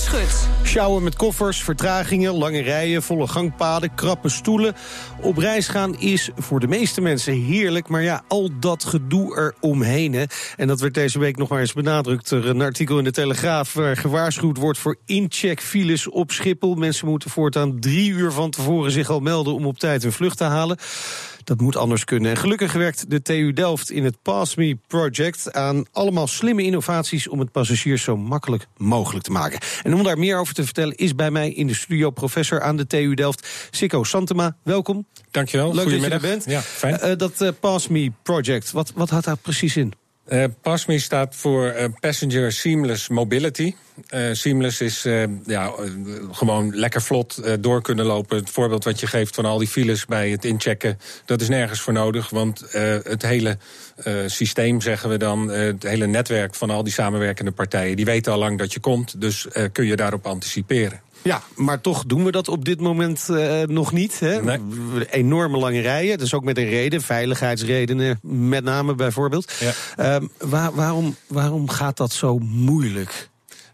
Schut. 0.00 0.48
Sjouwen 0.64 1.02
met 1.02 1.16
koffers, 1.16 1.62
vertragingen, 1.62 2.32
lange 2.32 2.60
rijen, 2.60 3.02
volle 3.02 3.26
gangpaden, 3.26 3.94
krappe 3.94 4.28
stoelen. 4.28 4.74
Op 5.20 5.36
reis 5.36 5.68
gaan 5.68 5.98
is 5.98 6.30
voor 6.36 6.60
de 6.60 6.66
meeste 6.66 7.00
mensen 7.00 7.32
heerlijk, 7.32 7.88
maar 7.88 8.02
ja, 8.02 8.22
al 8.28 8.50
dat 8.60 8.84
gedoe 8.84 9.52
eromheen. 9.60 10.12
Hè. 10.12 10.24
En 10.56 10.66
dat 10.66 10.80
werd 10.80 10.94
deze 10.94 11.18
week 11.18 11.36
nog 11.36 11.48
maar 11.48 11.60
eens 11.60 11.72
benadrukt. 11.72 12.30
Er 12.30 12.48
een 12.48 12.60
artikel 12.60 12.98
in 12.98 13.04
de 13.04 13.10
Telegraaf 13.10 13.72
waar 13.72 13.96
gewaarschuwd 13.96 14.56
wordt 14.56 14.78
voor 14.78 14.96
incheckfiles 15.06 16.08
op 16.08 16.30
Schiphol. 16.30 16.74
Mensen 16.74 17.08
moeten 17.08 17.30
voortaan 17.30 17.80
drie 17.80 18.10
uur 18.10 18.30
van 18.30 18.50
tevoren 18.50 18.90
zich 18.90 19.10
al 19.10 19.20
melden 19.20 19.54
om 19.54 19.66
op 19.66 19.78
tijd 19.78 20.04
een 20.04 20.12
vlucht 20.12 20.36
te 20.36 20.44
halen. 20.44 20.78
Dat 21.44 21.60
moet 21.60 21.76
anders 21.76 22.04
kunnen. 22.04 22.30
En 22.30 22.36
gelukkig 22.36 22.72
werkt 22.72 23.10
de 23.10 23.22
TU 23.22 23.52
Delft 23.52 23.90
in 23.90 24.04
het 24.04 24.22
Pass 24.22 24.54
Me 24.54 24.78
Project 24.86 25.52
aan 25.52 25.84
allemaal 25.92 26.26
slimme 26.26 26.62
innovaties 26.62 27.28
om 27.28 27.38
het 27.38 27.52
passagiers 27.52 28.02
zo 28.02 28.16
makkelijk 28.16 28.66
mogelijk 28.76 29.24
te 29.24 29.30
maken. 29.30 29.58
En 29.82 29.94
om 29.94 30.02
daar 30.02 30.18
meer 30.18 30.38
over 30.38 30.54
te 30.54 30.64
vertellen 30.64 30.96
is 30.96 31.14
bij 31.14 31.30
mij 31.30 31.50
in 31.50 31.66
de 31.66 31.74
studio 31.74 32.10
professor 32.10 32.60
aan 32.60 32.76
de 32.76 32.86
TU 32.86 33.14
Delft, 33.14 33.68
Sikko 33.70 34.04
Santema. 34.04 34.56
Welkom. 34.62 35.06
Dankjewel. 35.30 35.74
Leuk 35.74 35.90
dat 35.90 36.00
je 36.00 36.08
er 36.08 36.20
bent. 36.20 36.44
Ja, 36.44 36.60
fijn. 36.60 36.98
Eh, 36.98 37.16
dat 37.16 37.40
eh, 37.40 37.48
Pass 37.60 37.88
Me 37.88 38.12
Project, 38.22 38.70
wat, 38.70 38.92
wat 38.94 39.10
houdt 39.10 39.24
daar 39.24 39.36
precies 39.36 39.76
in? 39.76 39.92
Eh, 40.30 40.44
PASMI 40.62 40.98
staat 40.98 41.36
voor 41.36 41.66
eh, 41.66 41.88
Passenger 42.00 42.52
Seamless 42.52 43.08
Mobility. 43.08 43.74
Eh, 44.08 44.28
seamless 44.32 44.80
is 44.80 45.02
ja, 45.44 45.72
gewoon 46.32 46.76
lekker 46.76 47.02
vlot 47.02 47.62
door 47.62 47.82
kunnen 47.82 48.04
lopen. 48.04 48.36
Het 48.36 48.50
voorbeeld 48.50 48.84
wat 48.84 49.00
je 49.00 49.06
geeft 49.06 49.34
van 49.34 49.44
al 49.44 49.58
die 49.58 49.68
files 49.68 50.06
bij 50.06 50.30
het 50.30 50.44
inchecken, 50.44 50.98
dat 51.24 51.40
is 51.40 51.48
nergens 51.48 51.80
voor 51.80 51.92
nodig. 51.92 52.30
Want 52.30 52.64
het 53.04 53.22
hele 53.22 53.58
systeem, 54.26 54.80
zeggen 54.80 55.08
we 55.08 55.16
dan, 55.16 55.48
het 55.48 55.82
hele 55.82 56.06
netwerk 56.06 56.54
van 56.54 56.70
al 56.70 56.82
die 56.82 56.92
samenwerkende 56.92 57.50
partijen, 57.50 57.96
die 57.96 58.04
weten 58.04 58.32
al 58.32 58.38
lang 58.38 58.58
dat 58.58 58.72
je 58.72 58.80
komt. 58.80 59.20
Dus 59.20 59.46
kun 59.72 59.86
je 59.86 59.96
daarop 59.96 60.26
anticiperen. 60.26 61.00
Ja, 61.22 61.42
maar 61.56 61.80
toch 61.80 62.04
doen 62.06 62.24
we 62.24 62.30
dat 62.30 62.48
op 62.48 62.64
dit 62.64 62.80
moment 62.80 63.28
eh, 63.28 63.62
nog 63.62 63.92
niet. 63.92 64.20
Hè? 64.20 64.42
Nee. 64.42 64.58
Enorme 65.10 65.58
lange 65.58 65.80
rijen, 65.80 66.18
dus 66.18 66.34
ook 66.34 66.44
met 66.44 66.58
een 66.58 66.68
reden, 66.68 67.02
veiligheidsredenen 67.02 68.18
met 68.22 68.64
name 68.64 68.94
bijvoorbeeld. 68.94 69.52
Ja. 69.60 69.72
Ehm, 69.96 70.26
waar- 70.38 70.74
waarom, 70.74 71.16
waarom 71.26 71.68
gaat 71.68 71.96
dat 71.96 72.12
zo 72.12 72.38
moeilijk? 72.38 73.29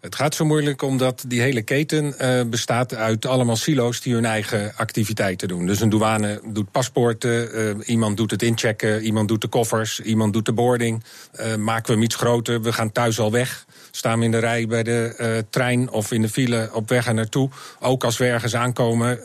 Het 0.07 0.15
gaat 0.15 0.35
zo 0.35 0.45
moeilijk 0.45 0.83
omdat 0.83 1.25
die 1.29 1.41
hele 1.41 1.63
keten 1.63 2.19
eh, 2.19 2.41
bestaat 2.47 2.95
uit 2.95 3.27
allemaal 3.27 3.57
silo's 3.57 4.01
die 4.01 4.15
hun 4.15 4.25
eigen 4.25 4.73
activiteiten 4.77 5.49
doen. 5.49 5.67
Dus 5.67 5.81
een 5.81 5.89
douane 5.89 6.41
doet 6.53 6.71
paspoorten, 6.71 7.53
eh, 7.53 7.89
iemand 7.89 8.17
doet 8.17 8.31
het 8.31 8.43
inchecken, 8.43 9.03
iemand 9.03 9.29
doet 9.29 9.41
de 9.41 9.49
koffers, 9.49 10.01
iemand 10.01 10.33
doet 10.33 10.45
de 10.45 10.53
boarding. 10.53 11.05
Eh, 11.33 11.55
maken 11.55 11.87
we 11.87 11.93
hem 11.93 12.03
iets 12.03 12.15
groter, 12.15 12.63
we 12.63 12.73
gaan 12.73 12.93
thuis 12.93 13.19
al 13.19 13.31
weg. 13.33 13.65
Staan 13.91 14.19
we 14.19 14.25
in 14.25 14.31
de 14.31 14.39
rij 14.39 14.67
bij 14.67 14.83
de 14.83 15.45
trein 15.51 15.91
of 15.91 16.13
in 16.13 16.23
de 16.23 16.29
file 16.29 16.71
op 16.73 16.89
weg 16.89 17.07
er 17.07 17.15
naartoe. 17.15 17.49
Ook 17.81 18.05
als 18.05 18.17
we 18.19 18.25
ergens 18.27 18.55
aankomen, 18.55 19.19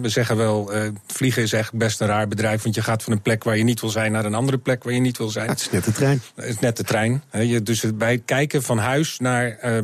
we 0.00 0.08
zeggen 0.08 0.36
wel, 0.36 0.70
vliegen 1.06 1.42
is 1.42 1.52
echt 1.52 1.72
best 1.72 2.00
een 2.00 2.06
raar 2.06 2.28
bedrijf. 2.28 2.62
Want 2.62 2.74
je 2.74 2.82
gaat 2.82 3.02
van 3.02 3.12
een 3.12 3.22
plek 3.22 3.44
waar 3.44 3.56
je 3.56 3.62
niet 3.64 3.80
wil 3.80 3.90
zijn 3.90 4.12
naar 4.12 4.24
een 4.24 4.34
andere 4.34 4.58
plek 4.58 4.84
waar 4.84 4.92
je 4.92 5.00
niet 5.00 5.18
wil 5.18 5.28
zijn. 5.28 5.48
Het 5.48 5.60
is 5.60 5.70
net 5.70 5.84
de 5.84 5.92
trein. 5.92 6.22
Het 6.34 6.44
is 6.48 6.58
net 6.58 6.76
de 6.76 6.82
trein. 6.84 7.22
Je- 7.32 7.62
Dus 7.62 7.84
bij 7.94 8.12
het 8.12 8.22
kijken 8.24 8.62
van 8.62 8.78
huis 8.78 9.18
naar 9.18 9.48
eh, 9.50 9.78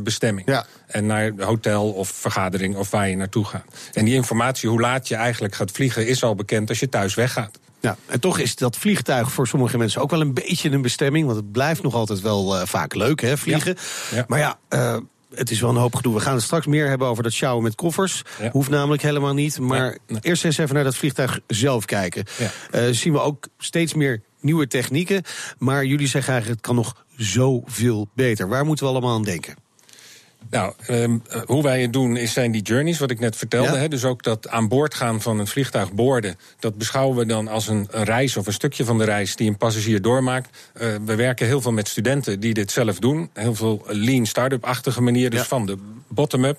bestemming. 0.45 0.75
Ja. 0.87 0.95
En 0.95 1.07
naar 1.07 1.33
hotel 1.47 1.91
of 1.91 2.09
vergadering 2.09 2.77
of 2.77 2.91
waar 2.91 3.09
je 3.09 3.17
naartoe 3.17 3.45
gaat. 3.45 3.65
En 3.93 4.05
die 4.05 4.15
informatie, 4.15 4.69
hoe 4.69 4.81
laat 4.81 5.09
je 5.09 5.15
eigenlijk 5.15 5.55
gaat 5.55 5.71
vliegen, 5.71 6.07
is 6.07 6.23
al 6.23 6.35
bekend 6.35 6.69
als 6.69 6.81
je 6.81 6.89
thuis 6.89 7.15
weggaat. 7.15 7.59
Ja, 7.81 7.97
en 8.07 8.21
toch 8.21 8.39
is 8.39 8.57
dat 8.57 8.77
vliegtuig 8.77 9.33
voor 9.33 9.47
sommige 9.47 9.79
mensen 9.79 10.01
ook 10.01 10.11
wel 10.11 10.21
een 10.21 10.35
beetje 10.35 10.71
een 10.71 10.83
bestemming. 10.83 11.27
Want 11.27 11.37
het 11.37 11.53
blijft 11.53 11.83
nog 11.83 11.95
altijd 11.95 12.21
wel 12.21 12.57
eh, 12.57 12.67
vaak 12.67 12.95
leuk, 12.95 13.21
hè, 13.21 13.37
vliegen. 13.37 13.77
Ja. 14.15 14.25
Maar 14.29 14.39
ja, 14.39 14.59
eh, 14.69 14.97
het 15.35 15.51
is 15.51 15.61
wel 15.61 15.71
een 15.71 15.77
hoop 15.77 15.95
gedoe. 15.95 16.15
We 16.15 16.21
gaan 16.21 16.35
het 16.35 16.43
straks 16.43 16.67
meer 16.67 16.89
hebben 16.89 17.09
over 17.09 17.23
dat 17.23 17.33
sjouwen 17.33 17.63
met 17.63 17.75
koffers. 17.75 18.23
Ja. 18.41 18.51
Hoeft 18.51 18.71
namelijk 18.71 19.03
helemaal 19.03 19.35
niet. 19.35 19.59
Maar 19.59 19.81
Nee, 19.81 19.99
nee. 20.07 20.19
eerst 20.21 20.45
eens 20.45 20.59
even 20.59 20.75
naar 20.75 20.85
dat 20.85 20.97
vliegtuig 20.97 21.41
zelf 21.47 21.85
kijken. 21.85 22.25
Eh, 22.71 22.83
zien 22.91 23.13
we 23.13 23.21
ook 23.21 23.47
steeds 23.59 23.95
meer 23.95 24.23
nieuwe 24.41 24.67
technieken. 24.67 25.23
Maar 25.59 25.85
jullie 25.85 26.09
zeggen 26.09 26.33
eigenlijk, 26.33 26.61
het 26.61 26.75
kan 26.75 26.85
nog 26.85 27.05
zoveel 27.17 28.09
beter. 28.15 28.49
Waar 28.49 28.65
moeten 28.65 28.85
we 28.87 28.91
allemaal 28.91 29.15
aan 29.15 29.23
denken? 29.23 29.55
Nou, 30.51 30.73
ehm, 30.87 31.19
eh, 31.29 31.41
hoe 31.45 31.63
wij 31.63 31.83
het 31.83 31.93
doen 31.93 32.17
is, 32.17 32.33
zijn 32.33 32.53
die 32.53 32.63
journeys, 32.63 32.99
wat 32.99 33.11
ik 33.11 33.21
net 33.21 33.37
vertelde. 33.37 33.73
Ja. 33.73 33.77
Hè, 33.79 33.89
dus 33.89 34.05
ook 34.05 34.23
dat 34.23 34.49
aan 34.49 34.69
boord 34.69 34.95
gaan 34.95 35.21
van 35.21 35.39
een 35.39 35.47
vliegtuig 35.47 35.93
boorden. 35.93 36.37
Dat 36.59 36.79
beschouwen 36.79 37.17
we 37.17 37.27
dan 37.27 37.49
als 37.49 37.69
een, 37.69 37.89
een 37.91 38.05
reis 38.05 38.37
of 38.37 38.47
een 38.47 38.53
stukje 38.53 38.85
van 38.85 38.99
de 38.99 39.05
reis 39.05 39.37
die 39.37 39.49
een 39.49 39.57
passagier 39.57 40.03
doormaakt. 40.03 40.57
Eh, 40.73 40.89
we 41.05 41.15
werken 41.15 41.47
heel 41.47 41.61
veel 41.61 41.73
met 41.73 41.89
studenten 41.89 42.41
die 42.41 42.55
dit 42.55 42.71
zelf 42.71 42.99
doen. 42.99 43.31
Heel 43.33 43.55
veel 43.55 43.83
lean 43.87 44.27
start-up-achtige 44.27 45.03
manier. 45.03 45.31
Dus 45.31 45.41
Ja. 45.41 45.47
van 45.47 45.67
de 45.67 45.79
bottom-up. 46.09 46.59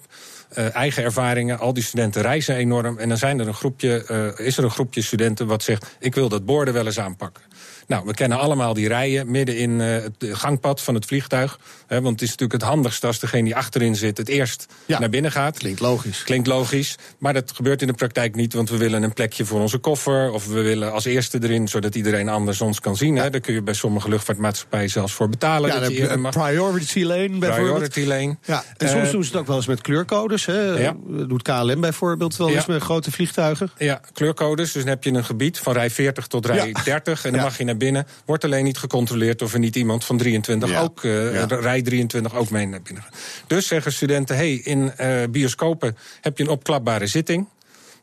eh, 0.54 0.76
eigen 0.76 1.04
ervaringen, 1.04 1.60
al 1.60 1.74
die 1.74 1.84
studenten 1.84 2.22
reizen 2.22 2.56
enorm. 2.56 2.98
En 2.98 3.10
dan 3.10 3.18
zijn 3.18 3.40
er 3.40 3.48
een 3.48 3.54
groepje, 3.54 4.04
eh, 4.38 4.46
is 4.46 4.58
er 4.58 4.64
een 4.64 4.70
groepje 4.72 5.02
studenten 5.02 5.48
wat 5.48 5.64
zegt: 5.64 5.96
Ik 6.00 6.16
wil 6.16 6.30
dat 6.30 6.46
borden 6.46 6.74
wel 6.74 6.86
eens 6.86 7.00
aanpakken. 7.00 7.44
Nou, 7.88 8.06
we 8.06 8.14
kennen 8.14 8.38
allemaal 8.40 8.74
die 8.74 8.88
rijen 8.88 9.32
midden 9.32 9.58
in 9.58 9.82
eh, 9.82 9.88
het 9.88 10.16
gangpad 10.38 10.82
van 10.82 10.94
het 10.96 11.06
vliegtuig. 11.06 11.60
Hè, 11.88 11.96
want 12.02 12.14
het 12.14 12.22
is 12.22 12.30
natuurlijk 12.30 12.62
het 12.62 12.70
handigste 12.70 13.08
als 13.08 13.20
degene 13.20 13.44
die 13.44 13.56
achterin 13.56 13.96
zit 13.96 14.18
het 14.18 14.28
eerst 14.28 14.66
Ja. 14.86 15.00
naar 15.00 15.10
binnen 15.10 15.32
gaat. 15.32 15.58
Klinkt 15.58 15.80
logisch. 15.80 16.24
Klinkt 16.24 16.48
logisch, 16.48 16.96
maar 17.18 17.34
dat 17.34 17.52
gebeurt 17.56 17.82
in 17.82 17.88
de 17.88 17.94
praktijk 17.94 18.36
niet, 18.36 18.54
want 18.54 18.70
we 18.70 18.78
willen 18.78 19.04
een 19.04 19.14
plekje 19.14 19.46
voor 19.46 19.60
onze 19.62 19.78
koffer. 19.78 20.32
Of 20.32 20.48
we 20.48 20.62
willen 20.62 20.92
als 20.92 21.06
eerste 21.06 21.40
erin, 21.44 21.68
zodat 21.68 21.96
iedereen 21.96 22.30
anders 22.30 22.62
ons 22.62 22.80
kan 22.80 22.96
zien. 22.96 23.16
Hè. 23.16 23.30
Daar 23.30 23.42
kun 23.42 23.54
je 23.54 23.62
bij 23.62 23.74
sommige 23.74 24.10
luchtvaartmaatschappijen 24.10 24.90
zelfs 24.90 25.14
voor 25.14 25.30
betalen. 25.30 25.70
Ja, 25.74 25.80
dat 25.80 25.90
je 25.92 25.96
eerder 25.98 26.12
een 26.12 26.22
mag. 26.22 26.34
priority 26.34 27.04
lane 27.04 27.38
bijvoorbeeld. 27.38 27.90
Priority 27.90 28.04
lane. 28.06 28.38
Ja, 28.46 28.64
en 28.78 28.90
soms 28.90 29.06
Eh, 29.06 29.12
doen 29.12 29.24
ze 29.24 29.30
het 29.32 29.40
ook 29.40 29.48
wel 29.48 29.56
eens 29.56 29.66
met 29.68 29.82
kleurcodes. 29.82 30.46
Hè. 30.46 30.60
Ja. 30.62 30.96
Doet 31.28 31.42
KLM 31.42 31.82
bijvoorbeeld 31.82 32.38
wel 32.38 32.50
eens 32.50 32.66
met 32.66 32.82
grote 32.82 33.12
vliegtuigen. 33.12 33.72
Ja, 33.78 34.02
kleurcodes. 34.14 34.72
Dus 34.72 34.82
dan 34.84 34.92
heb 34.92 35.04
je 35.04 35.12
een 35.12 35.26
gebied 35.26 35.60
van 35.60 35.74
rij 35.74 35.90
40 35.90 36.28
tot 36.28 36.46
rij 36.46 36.68
Ja. 36.68 36.84
30. 36.84 37.26
En 37.26 37.32
dan 37.32 37.42
mag 37.42 37.58
je 37.58 37.64
naar 37.64 37.73
binnen. 37.78 38.08
Wordt 38.26 38.44
alleen 38.44 38.64
niet 38.64 38.78
gecontroleerd 38.78 39.42
of 39.42 39.54
er 39.54 39.60
niet 39.60 39.76
iemand 39.76 40.06
van 40.06 40.18
23 40.18 40.70
Ja. 40.70 40.82
ook, 40.82 41.04
eh, 41.04 41.34
Ja. 41.34 41.46
rij 41.46 41.82
23 41.82 42.36
ook 42.36 42.50
mee 42.50 42.68
naar 42.68 42.82
binnen 42.82 43.04
gaat. 43.04 43.16
Dus 43.48 43.68
zeggen 43.68 43.94
studenten: 43.94 44.36
hey, 44.36 44.54
in 44.54 44.92
eh, 44.98 45.24
bioscopen 45.30 45.98
heb 46.22 46.38
je 46.38 46.44
een 46.44 46.50
opklapbare 46.50 47.08
zitting 47.08 47.48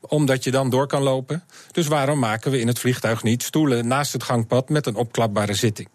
omdat 0.01 0.45
je 0.45 0.51
dan 0.51 0.71
door 0.71 0.87
kan 0.87 1.03
lopen. 1.03 1.45
Dus 1.73 1.87
waarom 1.87 2.19
maken 2.19 2.51
we 2.51 2.61
in 2.61 2.67
het 2.67 2.79
vliegtuig 2.79 3.23
niet 3.23 3.43
stoelen 3.43 3.87
naast 3.87 4.13
het 4.13 4.23
gangpad 4.23 4.69
met 4.69 4.87
een 4.87 4.95
opklapbare 4.95 5.55
zitting? 5.55 5.89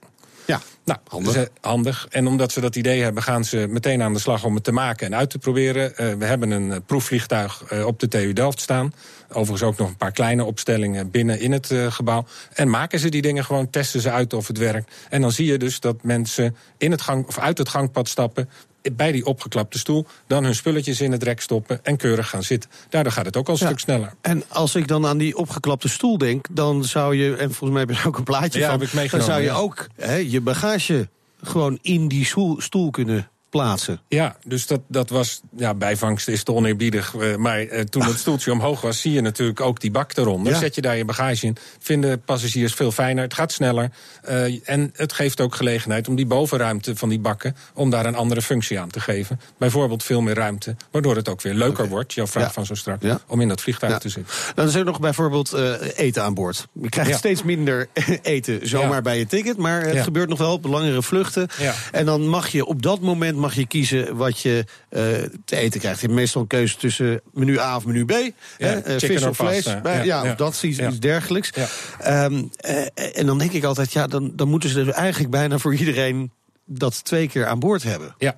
Nou, 0.86 1.00
Handig. 1.08 1.50
handig. 1.62 2.08
En 2.10 2.28
omdat 2.28 2.52
ze 2.52 2.62
dat 2.62 2.76
idee 2.76 3.02
hebben, 3.02 3.24
gaan 3.24 3.44
ze 3.44 3.68
meteen 3.70 4.02
aan 4.02 4.14
de 4.14 4.20
slag 4.20 4.44
om 4.44 4.56
het 4.56 4.64
te 4.64 4.72
maken 4.72 5.06
en 5.06 5.16
uit 5.16 5.30
te 5.30 5.38
proberen. 5.38 5.98
Eh, 5.98 6.14
we 6.14 6.26
hebben 6.26 6.52
een 6.52 6.72
eh, 6.72 6.78
proefvliegtuig 6.86 7.64
eh, 7.64 7.86
op 7.86 8.00
de 8.00 8.08
TU 8.08 8.34
Delft 8.34 8.60
staan. 8.60 8.94
Overigens 9.30 9.62
ook 9.62 9.78
nog 9.78 9.88
een 9.88 9.98
paar 9.98 10.12
kleine 10.12 10.44
opstellingen 10.44 11.12
binnen 11.12 11.40
in 11.40 11.52
het 11.52 11.74
gebouw. 11.90 12.26
En 12.54 12.70
maken 12.70 13.00
ze 13.00 13.10
die 13.10 13.22
dingen 13.22 13.46
gewoon, 13.46 13.70
testen 13.70 14.02
ze 14.02 14.12
uit 14.12 14.34
of 14.34 14.48
het 14.48 14.58
werkt. 14.58 14.92
En 15.10 15.22
dan 15.22 15.32
zie 15.32 15.46
je 15.46 15.58
dus 15.58 15.80
dat 15.80 16.04
mensen 16.04 16.56
in 16.78 16.92
het 16.92 17.02
gang, 17.02 17.28
of 17.28 17.40
uit 17.40 17.58
het 17.58 17.70
gangpad 17.70 18.08
stappen 18.08 18.50
bij 18.94 19.12
die 19.12 19.26
opgeklapte 19.26 19.78
stoel, 19.78 20.06
dan 20.28 20.44
hun 20.44 20.56
spulletjes 20.56 21.02
in 21.02 21.12
het 21.12 21.24
rek 21.24 21.42
stoppen 21.42 21.80
en 21.84 21.98
keurig 21.98 22.30
gaan 22.30 22.44
zitten. 22.44 22.70
Daardoor 22.90 23.12
gaat 23.12 23.26
het 23.26 23.38
ook 23.38 23.48
al 23.48 23.54
een 23.54 23.60
Ja. 23.60 23.66
stuk 23.66 23.80
sneller. 23.80 24.14
En 24.22 24.44
als 24.48 24.76
ik 24.76 24.88
dan 24.88 25.06
aan 25.06 25.18
die 25.18 25.38
opgeklapte 25.38 25.90
stoel 25.90 26.18
denk, 26.18 26.46
dan 26.52 26.84
zou 26.84 27.16
je, 27.16 27.36
en 27.36 27.54
volgens 27.54 27.70
mij 27.70 27.80
heb 27.80 27.90
je 27.90 27.96
er 28.02 28.08
ook 28.08 28.18
een 28.18 28.24
plaatje 28.24 28.60
Ja, 28.60 28.70
van, 28.70 28.80
heb 28.80 29.04
ik 29.04 29.12
dan 29.12 29.22
zou 29.22 29.40
je 29.40 29.46
ja. 29.46 29.56
ook 29.56 29.88
hè, 29.96 30.16
je 30.16 30.42
bagage 30.42 31.10
gewoon 31.42 31.80
in 31.82 32.08
die 32.08 32.26
stoel, 32.26 32.62
stoel 32.62 32.90
kunnen 32.92 33.30
plaatsen. 33.62 34.00
Ja, 34.08 34.36
dus 34.46 34.68
dat, 34.68 34.82
dat 34.88 35.10
was, 35.10 35.42
ja, 35.58 35.74
bijvangst 35.74 36.28
is 36.28 36.44
te 36.44 36.52
oneerbiedig. 36.52 37.16
eh, 37.16 37.36
maar 37.36 37.60
eh, 37.60 37.82
toen 37.82 38.04
het 38.04 38.20
stoeltje 38.20 38.52
omhoog 38.52 38.82
was, 38.82 39.02
zie 39.02 39.12
je 39.12 39.22
natuurlijk 39.22 39.62
ook 39.62 39.80
die 39.80 39.92
bak 39.92 40.18
eronder. 40.18 40.54
Ja. 40.54 40.60
Zet 40.60 40.76
je 40.76 40.82
daar 40.82 40.98
je 40.98 41.06
bagage 41.06 41.46
in. 41.46 41.58
Vinden 41.80 42.22
passagiers 42.22 42.74
veel 42.74 42.92
fijner, 42.92 43.24
het 43.24 43.34
gaat 43.34 43.52
sneller. 43.52 43.90
eh, 44.22 44.70
en 44.70 44.92
het 44.96 45.14
geeft 45.14 45.42
ook 45.42 45.56
gelegenheid 45.56 46.08
om 46.08 46.16
die 46.16 46.26
bovenruimte 46.26 46.96
van 46.96 47.10
die 47.10 47.20
bakken, 47.20 47.56
om 47.74 47.90
daar 47.90 48.06
een 48.06 48.16
andere 48.16 48.42
functie 48.42 48.80
aan 48.80 48.90
te 48.90 49.00
geven. 49.00 49.40
Bijvoorbeeld 49.58 50.04
veel 50.04 50.22
meer 50.22 50.36
ruimte, 50.36 50.76
waardoor 50.92 51.16
het 51.16 51.30
ook 51.30 51.42
weer 51.42 51.54
leuker 51.54 51.88
wordt, 51.88 52.14
jouw 52.14 52.28
vraag 52.28 52.44
Ja. 52.46 52.52
van 52.52 52.66
zo 52.66 52.74
strak, 52.76 53.02
Ja. 53.02 53.20
om 53.28 53.42
in 53.42 53.48
dat 53.48 53.62
vliegtuig 53.62 53.98
te 53.98 54.10
zitten. 54.10 54.34
Dan 54.56 54.68
is 54.68 54.76
er 54.76 54.86
nog 54.86 55.00
bijvoorbeeld 55.00 55.54
eten 55.96 56.24
aan 56.24 56.34
boord. 56.34 56.68
Je 56.82 56.90
krijgt 56.90 57.18
steeds 57.18 57.44
minder 57.44 57.88
eten 58.22 58.68
zomaar 58.68 59.02
bij 59.02 59.18
je 59.18 59.26
ticket, 59.28 59.58
maar 59.58 59.82
het 59.82 60.00
gebeurt 60.04 60.30
nog 60.30 60.38
wel 60.38 60.54
op 60.54 60.66
langere 60.66 61.02
vluchten. 61.04 61.48
En 61.92 62.06
dan 62.06 62.28
mag 62.28 62.48
je 62.48 62.66
op 62.66 62.82
dat 62.82 63.00
moment 63.02 63.38
mag 63.46 63.56
je 63.56 63.68
kiezen 63.68 64.16
wat 64.16 64.40
je 64.40 64.66
eh, 64.90 65.02
te 65.46 65.56
eten 65.56 65.80
krijgt. 65.80 66.00
Je 66.00 66.06
hebt 66.06 66.20
meestal 66.20 66.42
een 66.42 66.48
keuze 66.48 66.78
tussen 66.78 67.22
menu 67.34 67.60
A 67.60 67.76
of 67.76 67.86
menu 67.86 68.06
B. 68.06 68.12
hè, 68.58 68.80
eh, 68.80 69.00
vis 69.00 69.24
of 69.24 69.38
vlees. 69.38 69.64
pasta. 69.64 69.94
ja, 69.94 70.04
Ja, 70.04 70.32
of 70.32 70.36
dat 70.36 70.54
is 70.54 70.64
iets, 70.64 71.00
dergelijks. 71.00 71.52
Ehm, 72.00 72.44
eh, 72.58 73.18
en 73.20 73.26
dan 73.26 73.38
denk 73.38 73.52
ik 73.52 73.64
altijd, 73.64 73.94
ja, 73.94 74.08
dan, 74.08 74.32
dan 74.36 74.48
moeten 74.48 74.70
ze 74.70 74.84
dus 74.84 74.94
eigenlijk 74.94 75.32
bijna 75.32 75.58
voor 75.58 75.76
iedereen 75.76 76.32
dat 76.66 77.04
twee 77.04 77.28
keer 77.28 77.46
aan 77.46 77.60
boord 77.60 77.84
hebben. 77.84 78.16
Ja. 78.18 78.36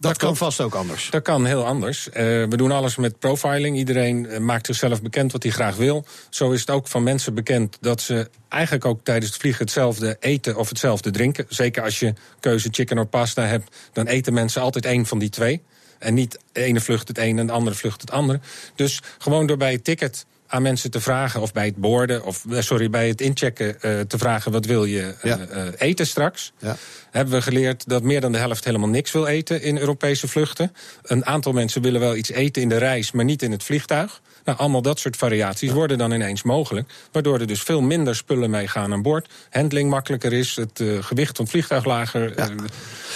Dat, 0.00 0.16
kan 0.16 0.36
vast 0.36 0.60
ook 0.60 0.74
anders. 0.74 1.10
Dat 1.10 1.22
kan 1.22 1.44
heel 1.44 1.66
anders. 1.66 2.10
Eh, 2.10 2.24
we 2.24 2.56
doen 2.56 2.70
alles 2.70 2.96
met 2.96 3.18
profiling. 3.18 3.76
Iedereen 3.76 4.26
eh, 4.26 4.38
maakt 4.38 4.66
zichzelf 4.66 5.02
bekend 5.02 5.32
wat 5.32 5.42
hij 5.42 5.52
graag 5.52 5.76
wil. 5.76 6.04
Zo 6.30 6.50
is 6.50 6.60
het 6.60 6.70
ook 6.70 6.88
van 6.88 7.02
mensen 7.02 7.34
bekend 7.34 7.78
dat 7.80 8.00
ze 8.00 8.30
eigenlijk 8.48 8.84
ook 8.84 9.00
tijdens 9.02 9.26
het 9.26 9.40
vliegen 9.40 9.64
hetzelfde 9.64 10.16
eten 10.20 10.56
of 10.56 10.68
hetzelfde 10.68 11.10
drinken. 11.10 11.46
Zeker 11.48 11.82
als 11.82 11.98
je 11.98 12.14
keuze 12.40 12.68
chicken 12.70 12.98
of 12.98 13.08
pasta 13.08 13.42
hebt, 13.42 13.76
dan 13.92 14.06
eten 14.06 14.32
mensen 14.32 14.62
altijd 14.62 14.84
één 14.84 15.06
van 15.06 15.18
die 15.18 15.30
twee. 15.30 15.62
En 15.98 16.14
niet 16.14 16.38
de 16.52 16.62
ene 16.62 16.80
vlucht 16.80 17.08
het 17.08 17.18
ene 17.18 17.40
en 17.40 17.46
de 17.46 17.52
andere 17.52 17.76
vlucht 17.76 18.00
het 18.00 18.10
andere. 18.10 18.40
Dus 18.74 19.02
gewoon 19.18 19.46
door 19.46 19.56
bij 19.56 19.72
het 19.72 19.84
ticket 19.84 20.26
aan 20.48 20.62
mensen 20.62 20.90
te 20.90 21.00
vragen, 21.00 21.40
of 21.40 21.52
bij 21.52 21.66
het 21.66 21.76
boorden, 21.76 22.24
of 22.24 22.44
eh, 22.50 22.60
sorry, 22.60 22.90
bij 22.90 23.08
het 23.08 23.20
inchecken 23.20 23.82
eh, 23.82 24.00
te 24.00 24.18
vragen: 24.18 24.52
wat 24.52 24.64
wil 24.64 24.84
je 24.84 25.14
eh, 25.20 25.36
Ja. 25.36 25.70
eten 25.78 26.06
straks? 26.06 26.52
Ja. 26.58 26.76
Hebben 27.10 27.34
we 27.34 27.42
geleerd 27.42 27.88
dat 27.88 28.02
meer 28.02 28.20
dan 28.20 28.32
de 28.32 28.38
helft 28.38 28.64
helemaal 28.64 28.88
niks 28.88 29.12
wil 29.12 29.26
eten 29.26 29.62
in 29.62 29.78
Europese 29.78 30.28
vluchten. 30.28 30.72
Een 31.02 31.26
aantal 31.26 31.52
mensen 31.52 31.82
willen 31.82 32.00
wel 32.00 32.16
iets 32.16 32.30
eten 32.30 32.62
in 32.62 32.68
de 32.68 32.76
reis, 32.76 33.12
maar 33.12 33.24
niet 33.24 33.42
in 33.42 33.52
het 33.52 33.62
vliegtuig. 33.62 34.20
Nou, 34.44 34.58
allemaal 34.58 34.82
dat 34.82 34.98
soort 34.98 35.16
variaties 35.16 35.72
worden 35.72 35.98
dan 35.98 36.12
ineens 36.12 36.42
mogelijk. 36.42 36.92
Waardoor 37.12 37.40
er 37.40 37.46
dus 37.46 37.62
veel 37.62 37.80
minder 37.80 38.16
spullen 38.16 38.50
meegaan 38.50 38.92
aan 38.92 39.02
boord. 39.02 39.28
Handling 39.50 39.90
makkelijker 39.90 40.32
is, 40.32 40.56
het 40.56 40.82
gewicht 41.00 41.36
van 41.36 41.44
het 41.44 41.54
vliegtuig 41.54 41.84
lager. 41.84 42.34